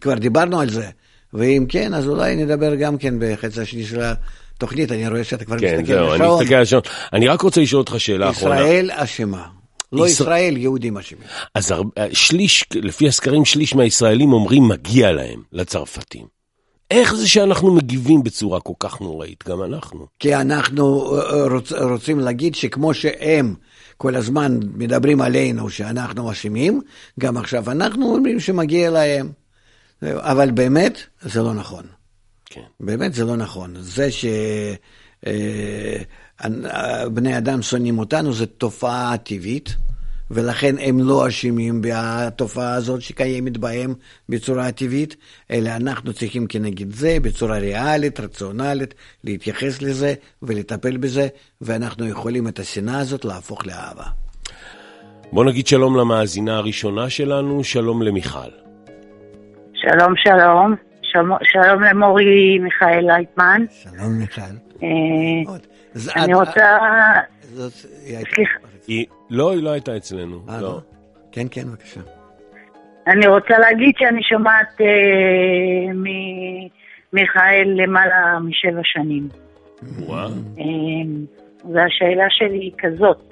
[0.00, 0.86] כבר דיברנו על זה,
[1.34, 5.58] ואם כן, אז אולי נדבר גם כן בחצי השני של התוכנית, אני רואה שאתה כבר
[5.58, 6.18] כן, מסתכל על השעון.
[6.18, 6.82] כן, זהו, אני מסתכל על השעון.
[7.12, 8.60] אני רק רוצה לשאול אותך שאלה אחרונה.
[8.60, 9.57] ישראל אשמה.
[9.92, 11.22] לא ישראל, יהודים אשמים.
[11.54, 11.74] אז
[12.12, 16.38] שליש, לפי הסקרים, שליש מהישראלים אומרים מגיע להם, לצרפתים.
[16.90, 20.06] איך זה שאנחנו מגיבים בצורה כל כך נוראית, גם אנחנו?
[20.18, 23.54] כי אנחנו אה, אה, רוצ, רוצים להגיד שכמו שהם
[23.96, 26.80] כל הזמן מדברים עלינו שאנחנו אשמים,
[27.20, 29.32] גם עכשיו אנחנו אומרים שמגיע להם.
[30.02, 31.84] אבל באמת, זה לא נכון.
[32.46, 32.60] כן.
[32.80, 33.74] באמת זה לא נכון.
[33.78, 34.76] זה שבני
[35.26, 36.02] אה,
[37.38, 39.76] אדם שונאים אותנו זה תופעה טבעית.
[40.30, 43.94] ולכן הם לא אשמים בתופעה הזאת שקיימת בהם
[44.28, 45.16] בצורה טבעית,
[45.50, 51.28] אלא אנחנו צריכים כנגד זה בצורה ריאלית, רציונלית, להתייחס לזה ולטפל בזה,
[51.60, 54.04] ואנחנו יכולים את השנאה הזאת להפוך לאהבה.
[55.32, 58.50] בוא נגיד שלום למאזינה הראשונה שלנו, שלום למיכל.
[59.74, 60.74] שלום, שלום.
[61.42, 63.64] שלום למורי מיכאל לייטמן.
[63.70, 64.40] שלום מיכל.
[64.82, 65.67] אה,
[66.16, 66.78] אני רוצה...
[68.34, 68.58] סליחה.
[69.30, 70.42] לא, היא לא הייתה אצלנו.
[70.48, 70.60] 아, לא.
[70.60, 70.80] לא.
[71.32, 72.00] כן, כן, בבקשה.
[73.06, 74.86] אני רוצה להגיד שאני שומעת אה,
[77.12, 79.28] ממיכאל למעלה משבע שנים.
[79.98, 80.28] וואו.
[80.58, 80.64] אה,
[81.74, 83.28] והשאלה שלי היא כזאת.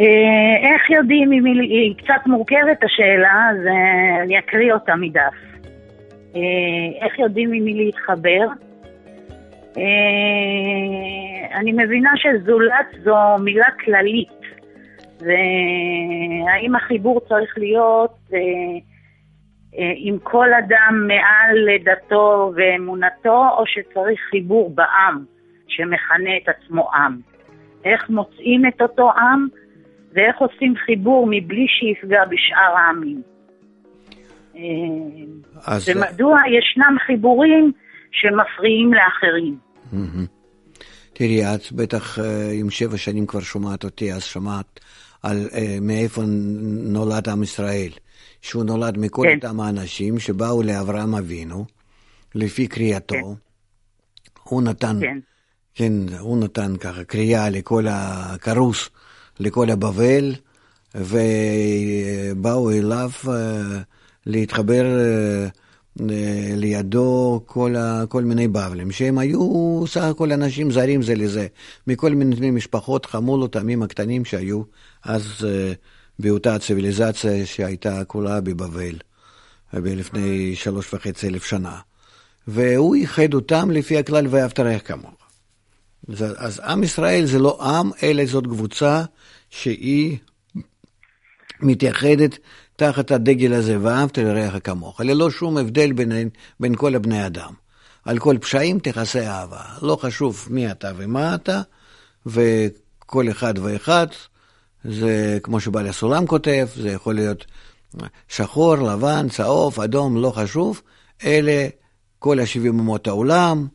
[0.00, 5.34] אה, איך יודעים אם היא, קצת מורכבת השאלה, אז אה, אני אקריא אותה מדף.
[6.36, 6.40] אה,
[7.06, 8.46] איך יודעים עם מי להתחבר?
[9.76, 14.40] אה, אני מבינה שזולת זו מילה כללית.
[15.20, 18.38] והאם החיבור צריך להיות אה,
[19.78, 25.24] אה, עם כל אדם מעל דתו ואמונתו, או שצריך חיבור בעם
[25.68, 27.20] שמכנה את עצמו עם.
[27.84, 29.46] איך מוצאים את אותו עם,
[30.12, 33.22] ואיך עושים חיבור מבלי שיפגע בשאר העמים.
[35.66, 35.88] אז...
[35.88, 37.72] ומדוע ישנם חיבורים
[38.12, 39.58] שמפריעים לאחרים.
[41.12, 42.18] תראי, את בטח
[42.52, 44.80] עם שבע שנים כבר שומעת אותי, אז שמעת
[45.22, 46.22] על אה, מאיפה
[46.82, 47.90] נולד עם ישראל,
[48.42, 49.36] שהוא נולד מכל כן.
[49.36, 51.64] אותם האנשים שבאו לאברהם אבינו,
[52.34, 53.14] לפי קריאתו.
[53.14, 54.30] כן.
[54.42, 55.18] הוא נתן, כן.
[55.74, 58.90] כן, הוא נתן ככה קריאה לכל הכרוס,
[59.40, 60.34] לכל הבבל,
[60.94, 63.80] ובאו אליו אה,
[64.26, 65.48] להתחבר אה,
[66.56, 71.46] לידו כל, ה, כל מיני בבלים, שהם היו סך הכל אנשים זרים זה לזה,
[71.86, 74.62] מכל מיני משפחות, חמולות, עמים הקטנים שהיו
[75.04, 75.44] אז uh,
[76.18, 78.94] באותה ציוויליזציה שהייתה כולה בבבל,
[79.72, 81.78] לפני שלוש וחצי אלף שנה.
[82.48, 85.20] והוא איחד אותם לפי הכלל ואהבת רעך כמוך.
[86.38, 89.04] אז עם ישראל זה לא עם, אלא זאת קבוצה
[89.50, 90.18] שהיא
[91.60, 92.38] מתייחדת
[92.80, 96.28] תחת הדגל הזה, ואהבת לרעך כמוך, ללא שום הבדל בין,
[96.60, 97.52] בין כל הבני אדם.
[98.04, 99.62] על כל פשעים תכסה אהבה.
[99.82, 101.60] לא חשוב מי אתה ומה אתה,
[102.26, 104.06] וכל אחד ואחד,
[104.84, 107.46] זה כמו שבעל הסולם כותב, זה יכול להיות
[108.28, 110.82] שחור, לבן, צהוב, אדום, לא חשוב.
[111.24, 111.68] אלה
[112.18, 113.66] כל השבעים אומות העולם,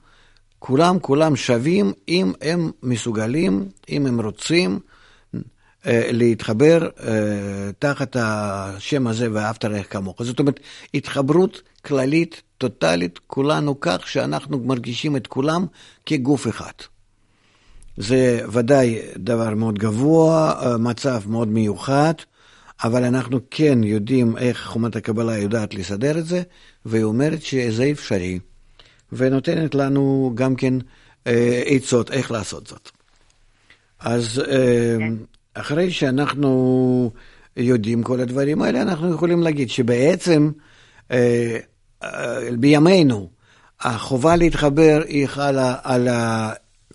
[0.59, 4.79] כולם כולם שווים אם הם מסוגלים, אם הם רוצים
[5.87, 10.23] להתחבר אה, תחת השם הזה ואהבת רעך כמוך.
[10.23, 10.59] זאת אומרת,
[10.93, 15.65] התחברות כללית, טוטאלית, כולנו כך שאנחנו מרגישים את כולם
[16.05, 16.71] כגוף אחד.
[17.97, 22.13] זה ודאי דבר מאוד גבוה, אה, מצב מאוד מיוחד,
[22.83, 26.41] אבל אנחנו כן יודעים איך חומת הקבלה יודעת לסדר את זה,
[26.85, 28.39] והיא אומרת שזה אפשרי,
[29.11, 30.73] ונותנת לנו גם כן
[31.65, 32.89] עצות איך לעשות זאת.
[33.99, 34.41] אז
[34.99, 35.13] כן.
[35.55, 37.11] אחרי שאנחנו
[37.57, 40.51] יודעים כל הדברים האלה, אנחנו יכולים להגיד שבעצם
[41.11, 41.57] אה,
[42.03, 43.29] אה, בימינו
[43.79, 46.07] החובה להתחבר היא חלה על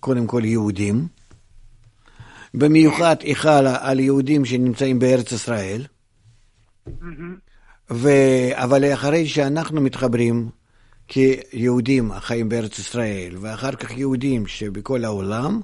[0.00, 1.06] קודם כל יהודים,
[2.54, 5.84] במיוחד היא חלה על יהודים שנמצאים בארץ ישראל,
[7.90, 8.08] ו...
[8.52, 10.48] אבל אחרי שאנחנו מתחברים
[11.08, 15.60] כיהודים החיים בארץ ישראל, ואחר כך יהודים שבכל העולם,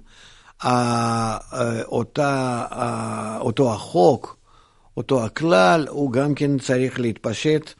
[1.85, 2.65] אותה,
[3.41, 4.37] אותו החוק,
[4.97, 7.71] אותו הכלל, הוא גם כן צריך להתפשט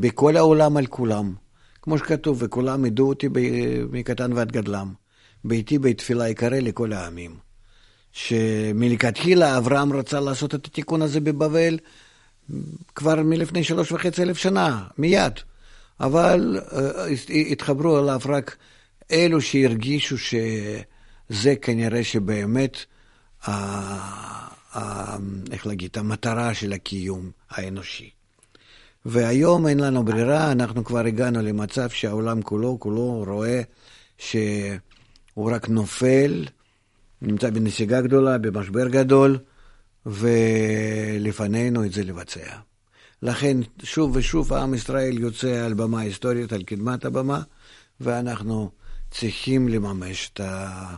[0.00, 1.34] בכל העולם על כולם.
[1.82, 3.28] כמו שכתוב, וכולם ידעו אותי
[3.90, 4.92] מקטן ועד גדלם.
[5.44, 7.34] ביתי בית תפילה יקרא לכל העמים.
[8.12, 11.78] שמלכתחילה אברהם רצה לעשות את התיקון הזה בבבל
[12.94, 15.32] כבר מלפני שלוש וחצי אלף שנה, מיד.
[16.00, 18.56] אבל uh, התחברו אליו רק
[19.10, 20.34] אלו שהרגישו ש...
[21.28, 22.76] זה כנראה שבאמת,
[23.46, 23.50] ה,
[24.78, 25.16] ה,
[25.50, 28.10] איך להגיד, המטרה של הקיום האנושי.
[29.04, 33.62] והיום אין לנו ברירה, אנחנו כבר הגענו למצב שהעולם כולו, כולו רואה
[34.18, 36.44] שהוא רק נופל,
[37.22, 39.38] נמצא בנסיגה גדולה, במשבר גדול,
[40.06, 42.56] ולפנינו את זה לבצע.
[43.22, 47.42] לכן שוב ושוב עם ישראל יוצא על במה היסטורית, על קדמת הבמה,
[48.00, 48.70] ואנחנו
[49.10, 50.96] צריכים לממש את ה...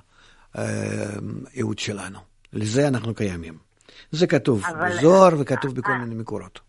[0.54, 2.18] הייעוד שלנו.
[2.52, 3.54] לזה אנחנו קיימים.
[4.10, 4.62] זה כתוב.
[4.84, 6.60] בזוהר וכתוב בכל מיני מקורות.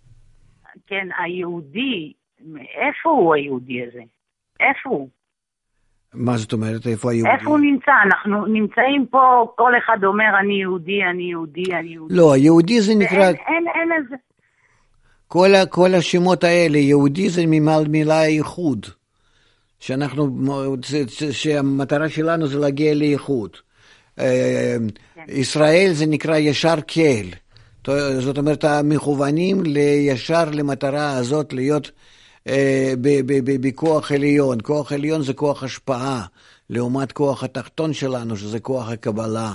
[0.88, 2.13] כן, היהודי,
[2.56, 4.02] איפה הוא היהודי הזה?
[4.60, 5.10] איפה הוא?
[6.13, 6.88] מה זאת אומרת?
[6.88, 7.32] איפה היהודי?
[7.32, 7.92] איפה הוא נמצא?
[8.06, 12.15] אנחנו נמצאים פה, כל אחד אומר, אני יהודי, אני יהודי, אני יהודי.
[12.15, 13.18] לא, היהודי זה נקרא...
[13.18, 14.15] אין, אין, אין איזה...
[15.28, 17.42] כל, כל השמות האלה, יהודי זה
[17.88, 18.86] מילה ייחוד.
[19.80, 20.38] שאנחנו,
[21.32, 23.58] שהמטרה שלנו זה להגיע לייחוד.
[25.16, 25.24] כן.
[25.28, 27.28] ישראל זה נקרא ישר קהל.
[28.20, 31.92] זאת אומרת, המכוונים לישר למטרה הזאת להיות
[32.48, 32.94] אה,
[33.62, 34.58] בכוח עליון.
[34.64, 36.26] כוח עליון זה כוח השפעה,
[36.70, 39.54] לעומת כוח התחתון שלנו, שזה כוח הקבלה.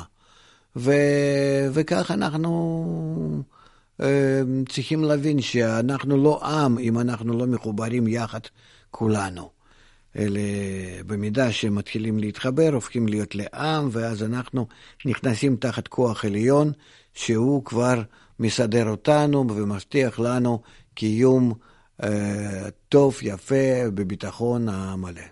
[0.77, 0.92] ו,
[1.72, 3.42] וכך אנחנו
[4.68, 8.40] צריכים להבין שאנחנו לא עם אם אנחנו לא מחוברים יחד
[8.90, 9.53] כולנו.
[10.18, 10.40] אלה,
[11.07, 14.66] במידה שמתחילים להתחבר, הופכים להיות לעם, ואז אנחנו
[15.07, 16.68] נכנסים תחת כוח עליון,
[17.14, 18.03] שהוא כבר
[18.40, 20.62] מסדר אותנו ומבטיח לנו
[20.94, 21.53] קיום
[22.03, 25.27] אה, טוב, יפה, בביטחון המלא.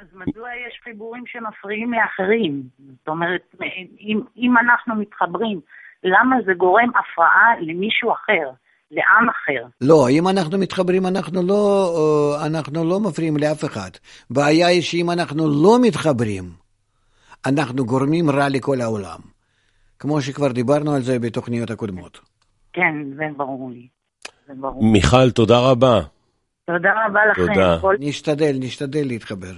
[0.00, 2.62] אז מדוע יש חיבורים שמפריעים לאחרים?
[2.88, 3.54] זאת אומרת,
[4.00, 5.60] אם, אם אנחנו מתחברים,
[6.04, 8.50] למה זה גורם הפרעה למישהו אחר?
[8.90, 9.66] לעם אחר.
[9.80, 13.90] לא, אם אנחנו מתחברים, אנחנו לא, אה, אנחנו לא מפריעים לאף אחד.
[14.30, 16.44] בעיה היא שאם אנחנו לא מתחברים,
[17.46, 19.18] אנחנו גורמים רע לכל העולם.
[19.98, 22.20] כמו שכבר דיברנו על זה בתוכניות הקודמות.
[22.72, 23.88] כן, זה ברור לי.
[24.46, 24.84] זה ברור.
[24.92, 26.00] מיכל, תודה רבה.
[26.66, 27.54] תודה רבה לכם.
[27.54, 27.78] תודה.
[27.80, 27.96] כל...
[28.00, 29.52] נשתדל, נשתדל להתחבר.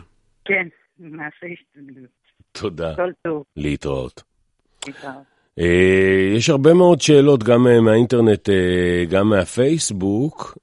[0.44, 2.10] כן, נעשה השתדלות.
[2.52, 2.96] תודה.
[2.96, 3.44] כל טוב.
[3.56, 4.22] להתראות.
[4.86, 5.39] להתראות.
[5.60, 8.54] אה, יש הרבה מאוד שאלות גם אה, מהאינטרנט, אה,
[9.08, 10.58] גם מהפייסבוק.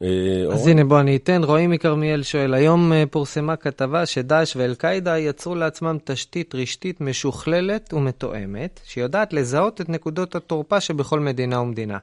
[0.51, 5.97] אז הנה בוא אני אתן, רועי מכרמיאל שואל, היום פורסמה כתבה שדאעש ואל-קאעידה יצרו לעצמם
[6.03, 11.97] תשתית רשתית משוכללת ומתואמת, שיודעת לזהות את נקודות התורפה שבכל מדינה ומדינה.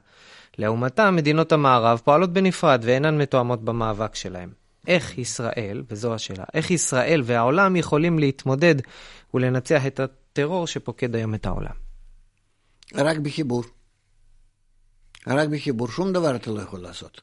[0.57, 4.49] לעומתה, מדינות המערב פועלות בנפרד ואינן מתואמות במאבק שלהם.
[4.87, 8.75] איך ישראל, וזו השאלה, איך ישראל והעולם יכולים להתמודד
[9.33, 11.84] ולנצח את הטרור שפוקד היום את העולם?
[12.93, 13.63] רק בחיבור.
[15.27, 17.21] רק בחיבור, שום דבר אתה לא יכול לעשות.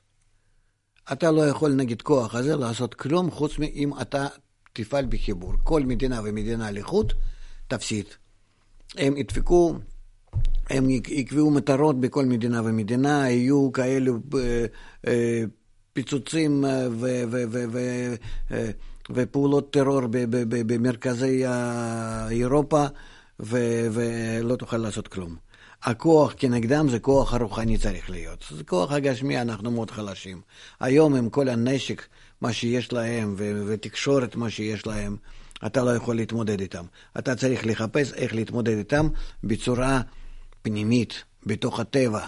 [1.13, 4.27] אתה לא יכול נגד כוח הזה לעשות כלום חוץ מאם אתה
[4.73, 5.53] תפעל בחיבור.
[5.63, 7.13] כל מדינה ומדינה לחוד
[7.69, 8.07] תפסיד.
[8.97, 9.75] הם ידפקו,
[10.71, 14.65] הם יקבעו מטרות בכל מדינה ומדינה, יהיו כאלו אה,
[15.07, 15.45] אה,
[15.93, 18.15] פיצוצים אה, ו- ו- ו-
[19.11, 20.01] ופעולות טרור
[20.67, 21.45] במרכזי
[22.31, 22.87] אירופה,
[23.41, 25.37] ולא תוכל לעשות כלום.
[25.85, 28.45] הכוח כנגדם זה כוח הרוחני צריך להיות.
[28.51, 30.41] זה כוח הגשמי, אנחנו מאוד חלשים.
[30.81, 32.03] היום עם כל הנשק,
[32.41, 35.17] מה שיש להם, ו- ותקשורת, מה שיש להם,
[35.67, 36.85] אתה לא יכול להתמודד איתם.
[37.19, 39.09] אתה צריך לחפש איך להתמודד איתם
[39.45, 40.01] בצורה
[40.63, 42.21] פנימית, בתוך הטבע.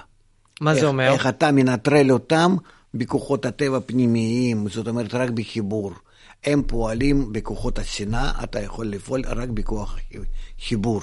[0.61, 1.12] מה איך, זה אומר?
[1.12, 2.57] איך אתה מנטרל אותם
[2.95, 5.93] בכוחות הטבע פנימיים, זאת אומרת רק בחיבור.
[6.45, 9.99] הם פועלים בכוחות השנאה, אתה יכול לפעול רק בכוח
[10.61, 11.01] חיבור.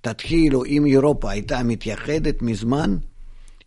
[0.00, 2.96] תתחילו, אם אירופה הייתה מתייחדת מזמן,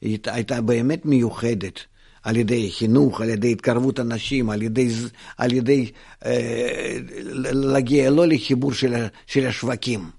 [0.02, 1.80] היא הייתה באמת מיוחדת.
[2.24, 4.90] על ידי חינוך, על ידי התקרבות אנשים, על ידי,
[5.38, 5.92] על ידי
[6.26, 6.98] אה,
[7.54, 10.10] להגיע לא לחיבור של, של השווקים,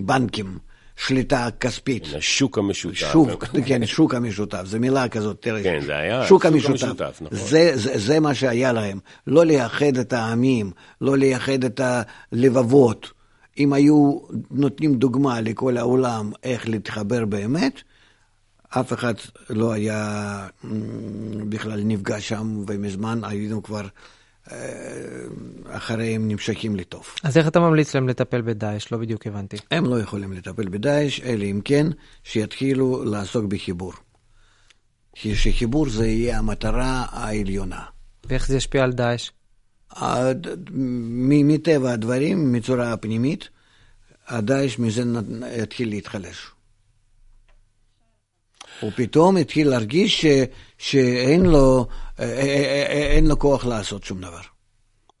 [0.00, 0.58] בנקים,
[0.96, 2.06] שליטה כספית.
[2.16, 3.12] השוק המשותף.
[3.12, 5.62] שוק, כן, שוק המשותף, זו מילה כזאת, תראה.
[5.62, 6.84] כן, זה היה שוק המשותף.
[6.84, 7.38] המשותף נכון.
[7.38, 8.98] זה, זה, זה מה שהיה להם.
[9.26, 10.70] לא לייחד את העמים,
[11.00, 11.80] לא לייחד את
[12.32, 13.10] הלבבות.
[13.58, 14.18] אם היו
[14.50, 17.82] נותנים דוגמה לכל העולם איך להתחבר באמת,
[18.68, 19.14] אף אחד
[19.50, 20.46] לא היה
[21.48, 23.86] בכלל נפגע שם, ומזמן היינו כבר
[24.52, 24.56] אה,
[25.68, 27.06] אחריהם נמשכים לטוב.
[27.22, 28.92] אז איך אתה ממליץ להם לטפל בדאעש?
[28.92, 29.56] לא בדיוק הבנתי.
[29.70, 31.86] הם לא יכולים לטפל בדאעש, אלא אם כן
[32.24, 33.92] שיתחילו לעסוק בחיבור.
[35.14, 37.82] שחיבור זה יהיה המטרה העליונה.
[38.24, 39.30] ואיך זה ישפיע על דאעש?
[41.44, 43.48] מטבע הדברים, מצורה פנימית,
[44.28, 45.02] הדאעש מזה
[45.56, 46.52] יתחיל להתחלש.
[48.80, 50.26] הוא פתאום התחיל להרגיש ש,
[50.78, 51.86] שאין לו,
[52.20, 54.40] אה, אה, אה, אין לו כוח לעשות שום דבר.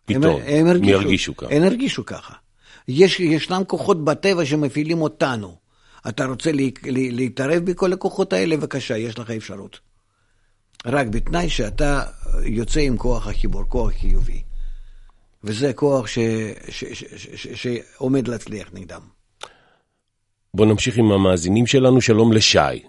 [0.04, 1.54] פתאום, הם, הם הרגישו, ירגישו ככה.
[1.54, 2.34] הם הרגישו ככה.
[2.88, 5.56] יש, ישנם כוחות בטבע שמפעילים אותנו.
[6.08, 8.56] אתה רוצה לה, לה, להתערב בכל הכוחות האלה?
[8.56, 9.80] בבקשה, יש לך אפשרות.
[10.86, 12.02] רק בתנאי שאתה
[12.44, 14.42] יוצא עם כוח החיבור, כוח חיובי.
[15.44, 16.18] וזה כוח ש,
[16.68, 19.00] ש, ש, ש, ש, שעומד להצליח נגדם.
[20.54, 22.82] בואו נמשיך עם המאזינים שלנו, שלום לשי.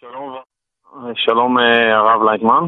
[0.00, 0.36] שלום,
[1.14, 2.64] שלום אה, הרב לייטמן.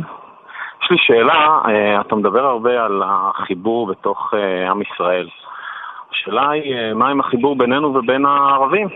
[0.83, 5.29] יש לי שאלה, אה, אתה מדבר הרבה על החיבור בתוך אה, עם ישראל.
[6.11, 8.89] השאלה היא, מה עם החיבור בינינו ובין הערבים?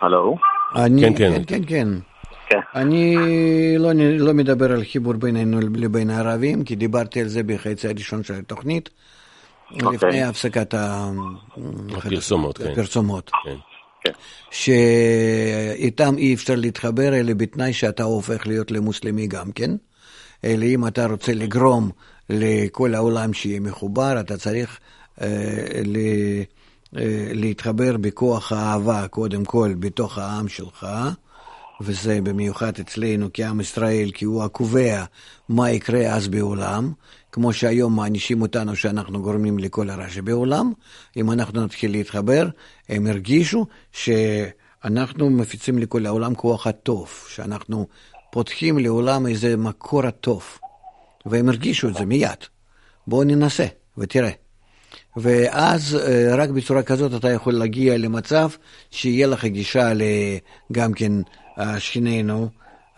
[0.00, 0.36] הלו?
[0.76, 2.09] אני, כן, כן, כן, כן.
[2.50, 2.58] כן.
[2.74, 3.16] אני
[3.78, 8.34] לא, לא מדבר על חיבור בינינו לבין הערבים, כי דיברתי על זה בחצי הראשון של
[8.34, 9.84] התוכנית, okay.
[9.84, 9.96] אוקיי.
[9.96, 12.58] לפני הפסקת הפרסומות.
[12.58, 12.70] כן.
[12.72, 13.30] הפרסומות.
[13.44, 13.56] כן.
[14.04, 14.12] כן.
[14.50, 19.70] שאיתם אי אפשר להתחבר, אלא בתנאי שאתה הופך להיות למוסלמי גם כן.
[20.44, 21.90] אלא אם אתה רוצה לגרום
[22.30, 24.78] לכל העולם שיהיה מחובר, אתה צריך
[25.20, 25.26] אה,
[25.84, 25.96] ל,
[26.96, 30.86] אה, להתחבר בכוח האהבה, קודם כל, בתוך העם שלך.
[31.80, 35.04] וזה במיוחד אצלנו כעם ישראל, כי הוא הקובע
[35.48, 36.92] מה יקרה אז בעולם,
[37.32, 40.72] כמו שהיום מענישים אותנו שאנחנו גורמים לכל הרע שבעולם,
[41.16, 42.48] אם אנחנו נתחיל להתחבר,
[42.88, 47.86] הם הרגישו שאנחנו מפיצים לכל העולם כוח הטוב, שאנחנו
[48.30, 50.58] פותחים לעולם איזה מקור הטוב,
[51.26, 52.38] והם הרגישו את זה מיד.
[53.06, 53.66] בואו ננסה
[53.98, 54.30] ותראה.
[55.16, 58.48] ואז אה, רק בצורה כזאת אתה יכול להגיע למצב
[58.90, 59.92] שיהיה לך גישה
[60.72, 61.12] גם כן
[61.78, 62.48] שכנינו,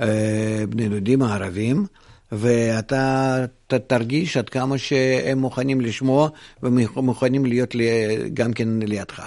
[0.00, 1.86] אה, בני דודים הערבים,
[2.32, 3.44] ואתה
[3.86, 6.28] תרגיש עד כמה שהם מוכנים לשמוע
[6.62, 7.74] ומוכנים להיות
[8.34, 9.22] גם כן לידך.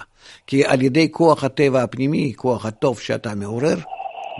[0.48, 3.78] כי על ידי כוח הטבע הפנימי, כוח הטוב שאתה מעורר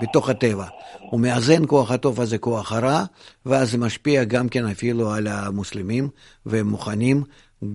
[0.02, 0.66] בתוך הטבע,
[1.00, 3.04] הוא מאזן כוח הטוב הזה כוח הרע,
[3.46, 6.10] ואז זה משפיע גם כן אפילו על המוסלמים,
[6.46, 7.24] והם מוכנים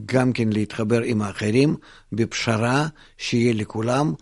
[0.07, 1.77] גם כן להתחבר עם האחרים
[2.13, 2.87] בפשרה
[3.19, 4.13] שיהיה לכולם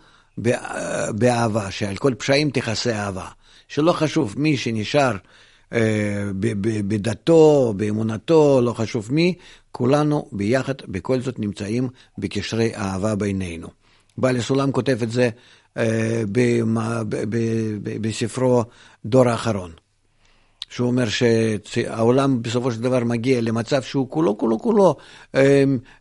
[1.15, 3.27] באהבה, שעל כל פשעים תכסה אהבה.
[3.67, 5.15] שלא חשוב מי שנשאר
[5.73, 6.31] אה,
[6.87, 9.33] בדתו, באמונתו, לא חשוב מי,
[9.71, 13.67] כולנו ביחד בכל זאת נמצאים בקשרי אהבה בינינו.
[14.17, 15.29] בעל הסולם כותב את זה
[15.77, 16.23] אה,
[18.01, 18.63] בספרו
[19.05, 19.71] דור האחרון.
[20.69, 21.05] שהוא אומר
[21.65, 24.95] שהעולם בסופו של דבר מגיע למצב שהוא כולו כולו כולו
[25.35, 25.39] אמ,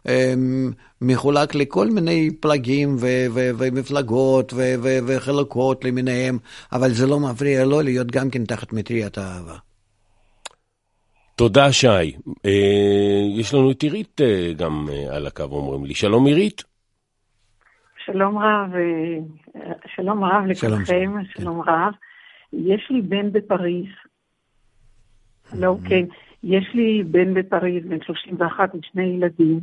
[0.08, 6.38] אמ, מחולק לכל מיני פלגים ו- ו- ומפלגות ו- ו- וחלקות למיניהם,
[6.72, 9.56] אבל זה לא מפריע לו להיות גם כן תחת מטריית האהבה.
[11.36, 11.86] תודה, שי.
[12.46, 15.94] אה, יש לנו את עירית אה, גם אה, על הקו, אומרים לי.
[15.94, 16.62] שלום, עירית.
[18.04, 21.70] שלום רב, אה, שלום רב לכולכם, שלום, שלום כן.
[21.70, 21.92] רב.
[22.52, 23.86] יש לי בן בפריז
[25.56, 26.04] לא, כן.
[26.44, 29.60] יש לי בן בפריז, בן 31 עם שני ילדים.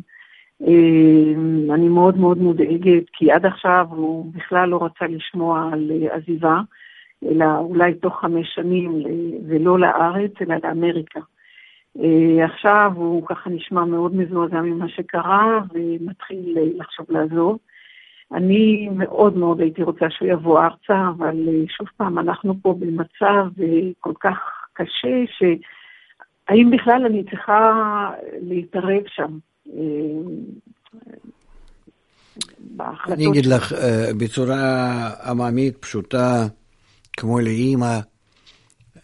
[0.61, 6.15] אמ, אני מאוד מאוד מודאגת, כי עד עכשיו הוא בכלל לא רצה לשמוע על אה,
[6.15, 6.61] עזיבה,
[7.25, 9.03] אלא אולי תוך חמש שנים,
[9.47, 11.19] ולא לארץ, אלא לאמריקה.
[11.99, 17.57] אה, עכשיו הוא ככה נשמע מאוד מזועזע ממה שקרה, ומתחיל אה, לחשוב לעזוב.
[18.33, 21.35] אני מאוד מאוד הייתי רוצה שהוא יבוא ארצה, אבל
[21.67, 23.47] שוב פעם, אנחנו פה במצב
[23.99, 24.37] כל כך
[24.73, 25.43] קשה, ש...
[26.47, 27.71] האם בכלל אני צריכה
[28.41, 29.37] להתערב שם?
[33.07, 36.47] אני אגיד לך אה, בצורה עממית, פשוטה,
[37.17, 37.99] כמו לאימא,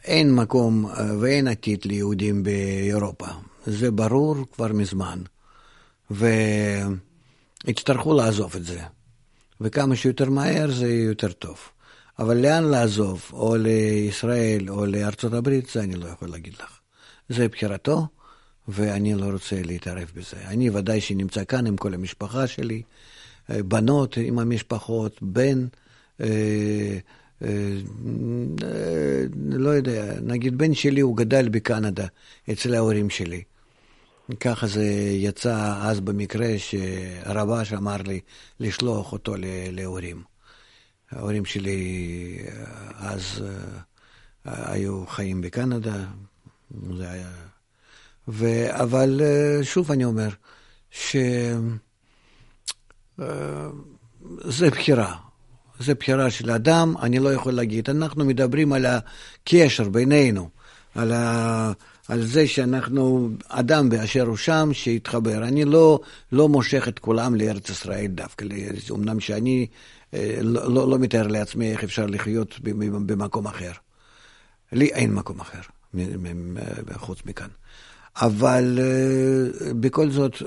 [0.05, 3.27] אין מקום אה, ואין עתיד ליהודים באירופה.
[3.65, 5.19] זה ברור כבר מזמן.
[7.65, 8.81] ויצטרכו לעזוב את זה.
[9.61, 11.57] וכמה שיותר מהר זה יותר טוב.
[12.19, 13.29] אבל לאן לעזוב?
[13.33, 16.80] או לישראל או לארצות הברית, זה אני לא יכול להגיד לך.
[17.31, 18.07] זה בחירתו,
[18.67, 20.37] ואני לא רוצה להתערב בזה.
[20.47, 22.81] אני ודאי שנמצא כאן עם כל המשפחה שלי,
[23.49, 25.67] אה, בנות עם המשפחות, בן,
[26.21, 26.97] אה,
[27.43, 27.47] אה,
[29.49, 32.07] לא יודע, נגיד בן שלי הוא גדל בקנדה,
[32.51, 33.43] אצל ההורים שלי.
[34.39, 38.19] ככה זה יצא אז במקרה שהרבש אמר לי
[38.59, 39.35] לשלוח אותו
[39.71, 40.21] להורים.
[41.11, 42.37] ההורים שלי
[42.95, 43.43] אז
[44.45, 46.05] היו חיים בקנדה,
[46.97, 47.29] זה היה...
[48.27, 48.45] ו...
[48.69, 50.29] אבל אה, שוב אני אומר,
[50.91, 51.55] שזה
[53.21, 55.15] אה, בחירה.
[55.79, 57.89] זה בחירה של אדם, אני לא יכול להגיד.
[57.89, 60.49] אנחנו מדברים על הקשר בינינו,
[60.95, 61.71] על, ה...
[62.07, 65.43] על זה שאנחנו אדם באשר הוא שם, שיתחבר.
[65.43, 65.99] אני לא,
[66.31, 68.45] לא מושך את כולם לארץ ישראל דווקא,
[68.91, 69.67] אמנם שאני
[70.13, 72.59] אה, לא, לא, לא מתאר לעצמי איך אפשר לחיות
[73.05, 73.71] במקום אחר.
[74.71, 75.61] לי אין מקום אחר.
[76.97, 77.47] חוץ מכאן.
[78.15, 80.35] אבל uh, בכל זאת...
[80.35, 80.43] Uh,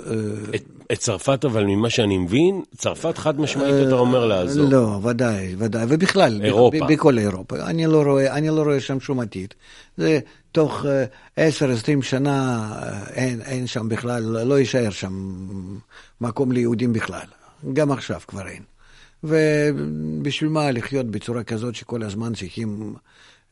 [0.54, 4.68] את, את צרפת, אבל ממה שאני מבין, צרפת חד משמעית אתה אומר לעזור.
[4.70, 6.78] לא, ודאי, ודאי, ובכלל, אירופה.
[6.86, 7.56] ב, בכל אירופה.
[7.56, 9.54] אני לא, רואה, אני לא רואה שם שום עתיד.
[9.96, 10.20] זה
[10.52, 10.84] תוך
[11.36, 12.70] עשר, uh, עשרים שנה
[13.12, 15.34] אין, אין שם בכלל, לא יישאר שם
[16.20, 17.26] מקום ליהודים בכלל.
[17.72, 18.62] גם עכשיו כבר אין.
[19.24, 22.94] ובשביל מה לחיות בצורה כזאת שכל הזמן צריכים...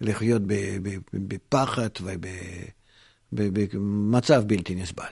[0.03, 0.42] לחיות
[1.12, 1.88] בפחד
[3.32, 5.05] ובמצב בלתי נסבל.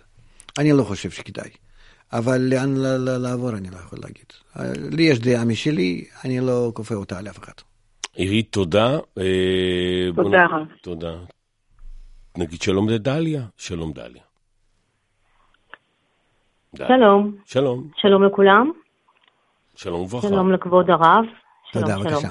[0.59, 1.51] אני לא חושב שכדאי.
[2.13, 2.75] אבל לאן
[3.23, 4.25] לעבור אני לא יכול להגיד.
[4.97, 7.53] לי יש דעה משלי, אני לא כופה אותה על אף אחד.
[8.15, 8.99] עירית, תודה.
[9.19, 10.47] אה, תודה.
[10.83, 11.13] תודה.
[12.39, 13.43] נגיד שלום לדליה.
[13.57, 14.23] שלום דליה.
[16.77, 17.37] שלום.
[17.47, 17.89] שלום.
[17.97, 18.71] שלום לכולם.
[19.77, 20.29] שלום וברכה.
[20.29, 21.25] שלום לכבוד הרב.
[21.73, 22.29] תודה, בבקשה.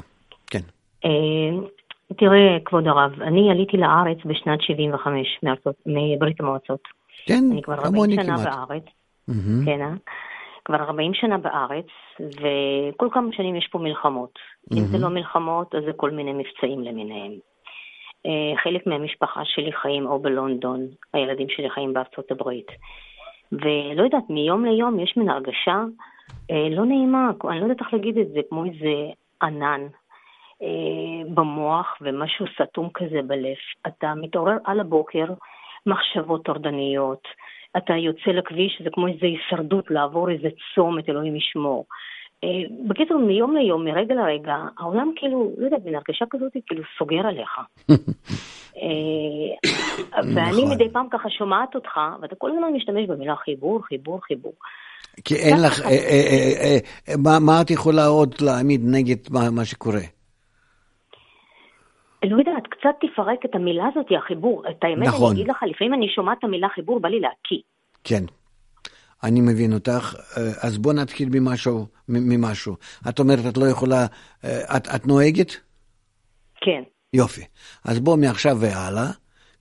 [0.48, 0.62] כן.
[2.12, 6.82] אה, תראה, כבוד הרב, אני עליתי לארץ בשנת 75 מארצות, מברית המועצות.
[7.26, 7.44] כן.
[7.52, 8.84] אני כבר 40 שנה בארץ.
[9.30, 9.66] Mm-hmm.
[9.66, 9.94] כן, אה?
[10.66, 11.86] כבר 40 שנה בארץ,
[12.20, 14.34] וכל כמה שנים יש פה מלחמות.
[14.34, 14.78] Mm-hmm.
[14.78, 17.32] אם זה לא מלחמות, אז זה כל מיני מבצעים למיניהם.
[18.64, 22.68] חלק מהמשפחה שלי חיים או בלונדון, הילדים שלי חיים בארצות הברית.
[23.52, 25.84] ולא יודעת, מיום ליום יש מין הרגשה
[26.50, 29.82] לא נעימה, אני לא יודעת איך להגיד את זה, כמו איזה ענן
[31.34, 33.56] במוח ומשהו סתום כזה בלב.
[33.88, 35.26] אתה מתעורר על הבוקר,
[35.86, 37.24] מחשבות טורדניות,
[37.78, 41.86] אתה יוצא לכביש, זה כמו איזו הישרדות לעבור איזה צומת, אלוהים ישמור.
[42.44, 42.50] אה,
[42.88, 47.50] בקיצור, מיום ליום, מרגע לרגע, העולם כאילו, לא יודעת, מן הרגשה כזאת, כאילו סוגר עליך.
[48.82, 49.72] אה,
[50.36, 50.72] ואני נכון.
[50.76, 54.54] מדי פעם ככה שומעת אותך, ואתה כל הזמן משתמש במילה חיבור, חיבור, חיבור.
[55.24, 59.18] כי אין לך, אה, מה את יכולה עוד להעמיד נגד
[59.52, 60.19] מה שקורה?
[62.24, 64.64] לא יודעת, קצת תפרק את המילה הזאת, החיבור.
[64.70, 65.32] את האמת, נכון.
[65.32, 67.60] אני אגיד לך, לפעמים אני שומעת את המילה חיבור, בא לי להקיא.
[68.04, 68.24] כן.
[69.24, 72.76] אני מבין אותך, אה, אז בוא נתחיל ממשהו, ממשהו.
[73.10, 74.06] את אומרת, את לא יכולה,
[74.46, 75.58] אה, את, את נוהגת?
[76.62, 76.84] כן.
[77.14, 77.42] יופי.
[77.86, 79.12] אז בוא מעכשיו והלאה,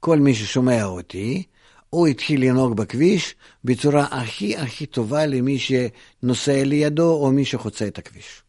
[0.00, 1.42] כל מי ששומע אותי,
[1.90, 3.34] הוא התחיל לנהוג בכביש
[3.64, 8.42] בצורה הכי הכי טובה למי שנוסע לידו או מי שחוצה את הכביש.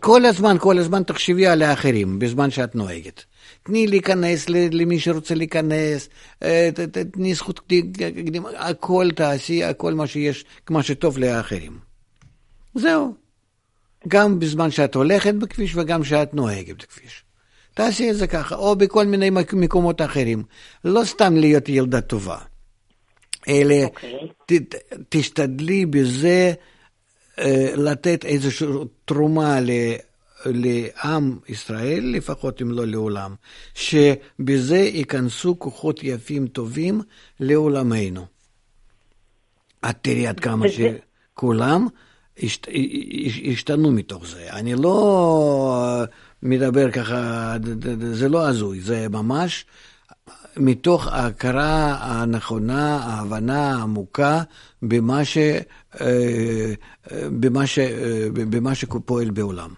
[0.00, 3.24] כל הזמן, כל הזמן תחשבי על האחרים בזמן שאת נוהגת.
[3.62, 6.08] תני להיכנס למי שרוצה להיכנס,
[6.42, 6.70] אה,
[7.12, 7.60] תני זכות
[8.14, 11.78] קדימה, הכל תעשי, הכל מה שיש, כמו שטוב לאחרים.
[12.74, 13.14] זהו.
[14.08, 17.24] גם בזמן שאת הולכת בכביש וגם כשאת נוהגת בכביש.
[17.74, 20.42] תעשי את זה ככה, או בכל מיני מקומות אחרים.
[20.84, 22.38] לא סתם להיות ילדה טובה,
[23.48, 23.84] אלא okay.
[23.84, 24.28] אוקיי.
[24.46, 24.74] ת,
[25.08, 26.52] תשתדלי בזה
[27.76, 28.68] לתת איזושהי
[29.04, 29.58] תרומה
[30.46, 33.34] לעם ישראל, לפחות אם לא לעולם,
[33.74, 37.00] שבזה ייכנסו כוחות יפים טובים
[37.40, 38.26] לעולמנו.
[39.90, 41.86] את תראי עד כמה שכולם
[43.50, 44.50] השתנו מתוך זה.
[44.50, 46.04] אני לא
[46.42, 47.54] מדבר ככה,
[48.12, 49.64] זה לא הזוי, זה ממש
[50.56, 54.42] מתוך ההכרה הנכונה, ההבנה העמוקה
[54.82, 55.38] במה, ש,
[56.00, 56.72] אה,
[57.12, 57.78] במה, ש,
[58.32, 59.70] במה שפועל בעולם.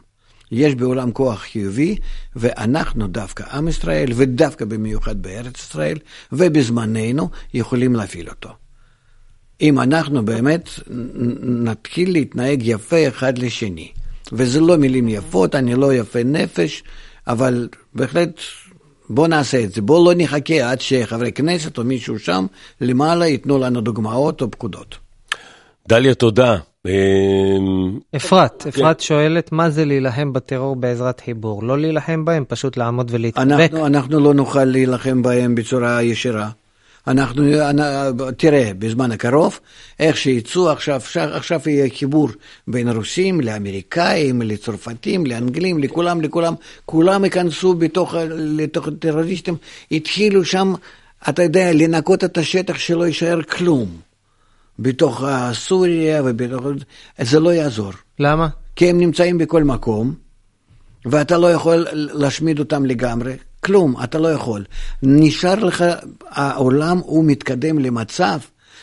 [0.53, 1.97] יש בעולם כוח חיובי,
[2.37, 5.99] ואנחנו דווקא, עם ישראל, ודווקא במיוחד בארץ ישראל,
[6.33, 8.51] ובזמננו, יכולים להפעיל אותו.
[9.61, 10.71] אם אנחנו באמת
[11.43, 13.93] נתחיל להתנהג יפה אחד לשני.
[14.33, 16.83] וזה לא מילים יפות, אני לא יפה נפש,
[17.27, 18.41] אבל בהחלט
[19.11, 19.83] בואו נעשה את זה.
[19.83, 22.47] בואו לא נחכה עד שחברי כנסת או מישהו שם
[22.81, 24.99] למעלה ייתנו לנו דוגמאות או פקודות.
[25.89, 26.57] דליה, תודה.
[26.87, 31.63] אמ, אפרת, אפרת שואלת מה זה להילחם בטרור בעזרת חיבור.
[31.63, 33.71] לא להילחם בהם, פשוט לעמוד ולהתאבק.
[33.75, 36.51] אנחנו לא נוכל להילחם בהם בצורה ישירה.
[37.11, 37.43] אנחנו,
[38.37, 39.59] תראה, בזמן הקרוב,
[40.01, 42.29] איך שיצאו עכשיו, עכשיו יהיה חיבור
[42.69, 46.55] בין הרוסים לאמריקאים, לצרפתים, לאנגלים, לכולם, לכולם,
[46.87, 49.57] כולם ייכנסו בתוך, לתוך טרוריסטים,
[49.93, 50.75] התחילו שם,
[51.29, 53.89] אתה יודע, לנקות את השטח שלא יישאר כלום.
[54.79, 56.67] בתוך סוריה ובתוך...
[57.21, 57.93] זה לא יעזור.
[58.19, 58.49] למה?
[58.77, 60.15] כי הם נמצאים בכל מקום,
[61.05, 63.35] ואתה לא יכול להשמיד אותם לגמרי.
[63.65, 64.65] כלום, אתה לא יכול.
[65.03, 65.85] נשאר לך,
[66.27, 68.39] העולם הוא מתקדם למצב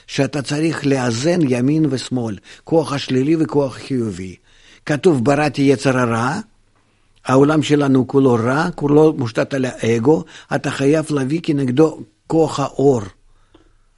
[0.07, 4.35] שאתה צריך לאזן ימין ושמאל, כוח השלילי וכוח חיובי.
[4.85, 6.39] כתוב בראתי יצר הרע,
[7.25, 10.23] העולם שלנו כולו רע, כולו מושתת על האגו,
[10.55, 13.01] אתה חייב להביא כנגדו כוח האור.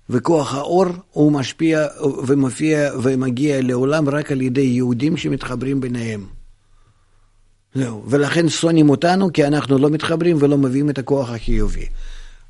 [0.10, 1.88] וכוח האור הוא משפיע
[2.28, 6.39] ומופיע ומגיע לעולם רק על ידי יהודים שמתחברים ביניהם.
[7.74, 11.86] זהו, ולכן שונאים אותנו כי אנחנו לא מתחברים ולא מביאים את הכוח החיובי.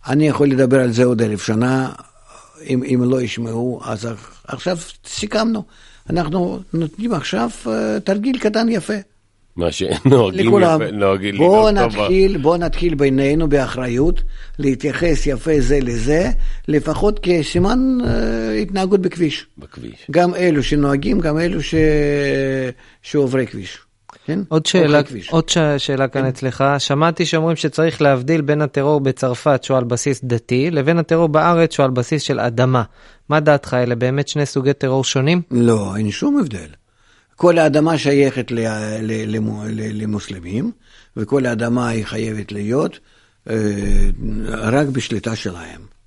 [0.08, 1.92] אני יכול לדבר על זה עוד אלף שנה,
[2.68, 4.08] אם, אם לא ישמעו, אז
[4.48, 5.64] עכשיו סיכמנו.
[6.10, 7.70] אנחנו נותנים עכשיו uh,
[8.04, 8.94] תרגיל קטן יפה.
[9.56, 14.22] מה שנוהגים יפה, נוהגים בואו נתחיל, בואו נתחיל בינינו באחריות,
[14.60, 16.30] להתייחס יפה זה לזה,
[16.68, 18.08] לפחות כסימן uh,
[18.62, 19.46] התנהגות בכביש.
[19.58, 20.06] בכביש.
[20.12, 21.76] גם אלו שנוהגים, גם אלו ש...
[23.02, 23.78] שעוברי כביש.
[24.26, 24.40] כן?
[24.48, 26.28] עוד שאלה, עוד שאלה כאן כן.
[26.28, 31.74] אצלך, שמעתי שאומרים שצריך להבדיל בין הטרור בצרפת שהוא על בסיס דתי, לבין הטרור בארץ
[31.74, 32.84] שהוא על בסיס של אדמה.
[33.30, 35.42] מה דעתך, אלה באמת שני סוגי טרור שונים?
[35.52, 36.68] לא, אין שום הבדל.
[37.36, 38.52] כל האדמה שייכת
[39.94, 40.72] למוסלמים,
[41.18, 43.00] וכל האדמה היא חייבת להיות
[43.50, 43.56] אה,
[44.50, 45.99] רק בשליטה שלהם.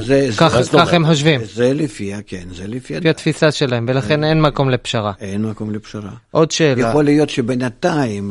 [0.00, 1.40] זה, כך, הם חושבים.
[1.54, 2.96] זה לפי, כן, זה לפי...
[2.96, 5.12] לפי התפיסה שלהם, ולכן אין מקום לפשרה.
[5.20, 6.10] אין מקום לפשרה.
[6.30, 6.88] עוד שאלה.
[6.88, 8.30] יכול להיות שבינתיים...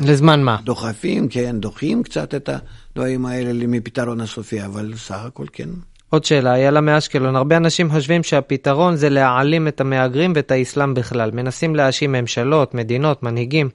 [0.00, 0.56] לזמן מה?
[0.64, 5.68] דוחפים, כן, דוחים קצת את הדברים האלה מפתרון הסופי, אבל סך הכל כן.
[6.14, 11.30] עוד שאלה, איילה מאשקלון, הרבה אנשים חושבים שהפתרון זה להעלים את המהגרים ואת האסלאם בכלל.
[11.30, 13.68] מנסים להאשים ממשלות, מדינות, מנהיגים.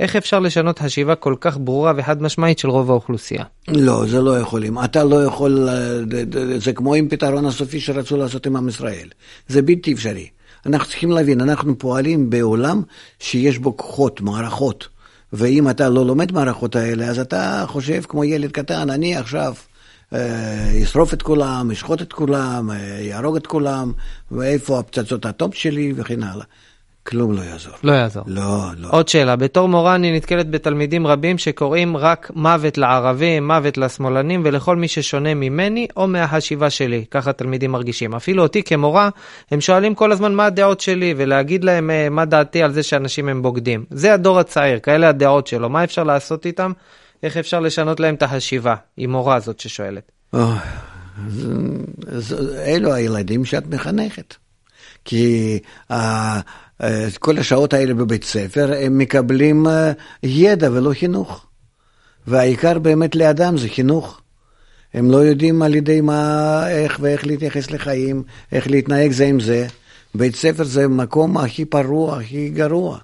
[0.00, 3.44] איך אפשר לשנות חשיבה כל כך ברורה וחד משמעית של רוב האוכלוסייה?
[3.68, 4.78] לא, זה לא יכולים.
[4.84, 5.68] אתה לא יכול,
[6.56, 9.08] זה כמו עם פתרון הסופי שרצו לעשות עם עם ישראל.
[9.48, 10.28] זה בלתי אפשרי.
[10.66, 12.82] אנחנו צריכים להבין, אנחנו פועלים בעולם
[13.18, 14.88] שיש בו כוחות, מערכות.
[15.32, 19.54] ואם אתה לא לומד מערכות האלה, אז אתה חושב כמו ילד קטן, אני עכשיו...
[20.12, 23.92] אה, ישרוף את כולם, ישחוט את כולם, אה, יהרוג את כולם,
[24.32, 26.44] ואיפה הפצצות הטופ שלי וכן הלאה.
[27.06, 27.72] כלום לא יעזור.
[27.84, 28.24] לא יעזור.
[28.26, 28.88] לא, לא.
[28.90, 34.76] עוד שאלה, בתור מורה אני נתקלת בתלמידים רבים שקוראים רק מוות לערבים, מוות לשמאלנים ולכל
[34.76, 38.14] מי ששונה ממני או מהחשיבה שלי, ככה תלמידים מרגישים.
[38.14, 39.08] אפילו אותי כמורה,
[39.50, 43.28] הם שואלים כל הזמן מה הדעות שלי ולהגיד להם אה, מה דעתי על זה שאנשים
[43.28, 43.84] הם בוגדים.
[43.90, 46.72] זה הדור הצעיר, כאלה הדעות שלו, מה אפשר לעשות איתם?
[47.22, 50.12] איך אפשר לשנות להם את החשיבה, היא מורה הזאת ששואלת.
[52.58, 54.34] אלו הילדים שאת מחנכת.
[55.04, 55.58] כי
[57.18, 59.66] כל השעות האלה בבית ספר, הם מקבלים
[60.22, 61.46] ידע ולא חינוך.
[62.26, 64.20] והעיקר באמת לאדם זה חינוך.
[64.94, 69.66] הם לא יודעים על ידי מה, איך ואיך להתייחס לחיים, איך להתנהג זה עם זה.
[70.14, 72.98] בית ספר זה מקום הכי פרוע, הכי גרוע.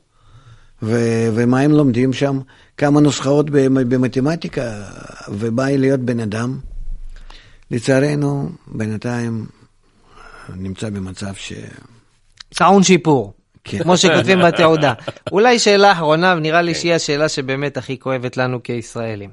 [0.82, 2.40] ו- ומה הם לומדים שם?
[2.76, 4.82] כמה נוסחאות במתמטיקה,
[5.28, 6.58] ובא להיות בן אדם.
[7.70, 9.46] לצערנו, בינתיים
[10.56, 11.52] נמצא במצב ש...
[12.54, 13.34] טעון שיפור.
[13.64, 13.82] כן.
[13.82, 14.92] כמו שכותבים בתעודה.
[15.32, 16.80] אולי שאלה אחרונה, ונראה לי כן.
[16.80, 19.30] שהיא השאלה שבאמת הכי כואבת לנו כישראלים.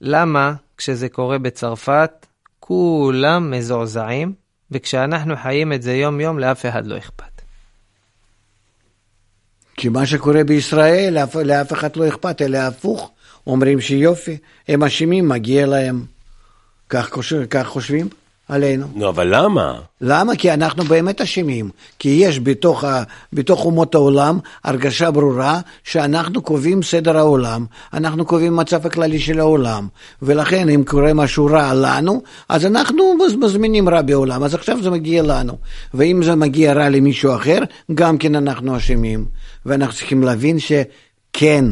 [0.00, 2.26] למה כשזה קורה בצרפת,
[2.60, 4.32] כולם מזועזעים,
[4.70, 7.35] וכשאנחנו חיים את זה יום-יום, לאף אחד לא אכפת?
[9.76, 13.10] כי מה שקורה בישראל, לאף, לאף אחד לא אכפת, אלא הפוך,
[13.46, 14.36] אומרים שיופי,
[14.68, 16.04] הם אשמים, מגיע להם.
[16.88, 17.18] כך,
[17.50, 18.08] כך חושבים
[18.48, 18.86] עלינו.
[18.94, 19.74] נו, אבל למה?
[20.00, 20.36] למה?
[20.36, 21.70] כי אנחנו באמת אשמים.
[21.98, 28.56] כי יש בתוך, ה, בתוך אומות העולם הרגשה ברורה שאנחנו קובעים סדר העולם, אנחנו קובעים
[28.56, 29.88] מצב הכללי של העולם,
[30.22, 35.22] ולכן אם קורה משהו רע לנו, אז אנחנו מזמינים רע בעולם, אז עכשיו זה מגיע
[35.22, 35.58] לנו.
[35.94, 37.58] ואם זה מגיע רע למישהו אחר,
[37.94, 39.24] גם כן אנחנו אשמים.
[39.66, 41.64] ואנחנו צריכים להבין שכן,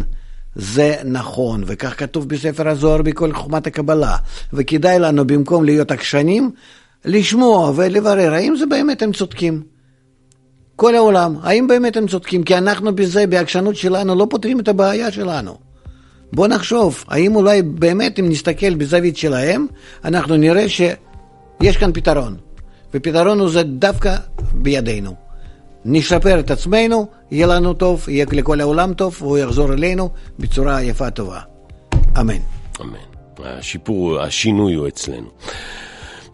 [0.57, 4.17] זה נכון, וכך כתוב בספר הזוהר בכל חוכמת הקבלה,
[4.53, 6.51] וכדאי לנו במקום להיות עקשנים,
[7.05, 9.63] לשמוע ולברר האם זה באמת הם צודקים.
[10.77, 12.43] כל העולם, האם באמת הם צודקים?
[12.43, 15.59] כי אנחנו בזה, בעקשנות שלנו, לא פותרים את הבעיה שלנו.
[16.33, 19.67] בוא נחשוב, האם אולי באמת אם נסתכל בזווית שלהם,
[20.05, 22.37] אנחנו נראה שיש כאן פתרון.
[22.95, 24.17] ופתרון הוא זה דווקא
[24.55, 25.24] בידינו.
[25.85, 31.11] נשפר את עצמנו, יהיה לנו טוב, יהיה לכל העולם טוב, והוא יחזור אלינו בצורה יפה
[31.11, 31.41] טובה.
[32.21, 32.35] אמן.
[32.81, 32.99] אמן.
[33.45, 35.29] השיפור, השינוי הוא אצלנו.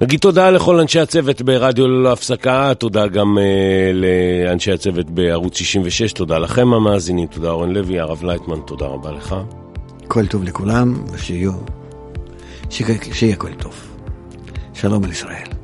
[0.00, 3.40] נגיד תודה לכל אנשי הצוות ברדיו ללא הפסקה, תודה גם uh,
[3.94, 9.36] לאנשי הצוות בערוץ 66, תודה לכם המאזינים, תודה אורן לוי, הרב לייטמן, תודה רבה לך.
[10.08, 11.50] כל טוב לכולם, ושיהיה
[13.36, 13.74] כל טוב.
[14.74, 15.59] שלום על ישראל.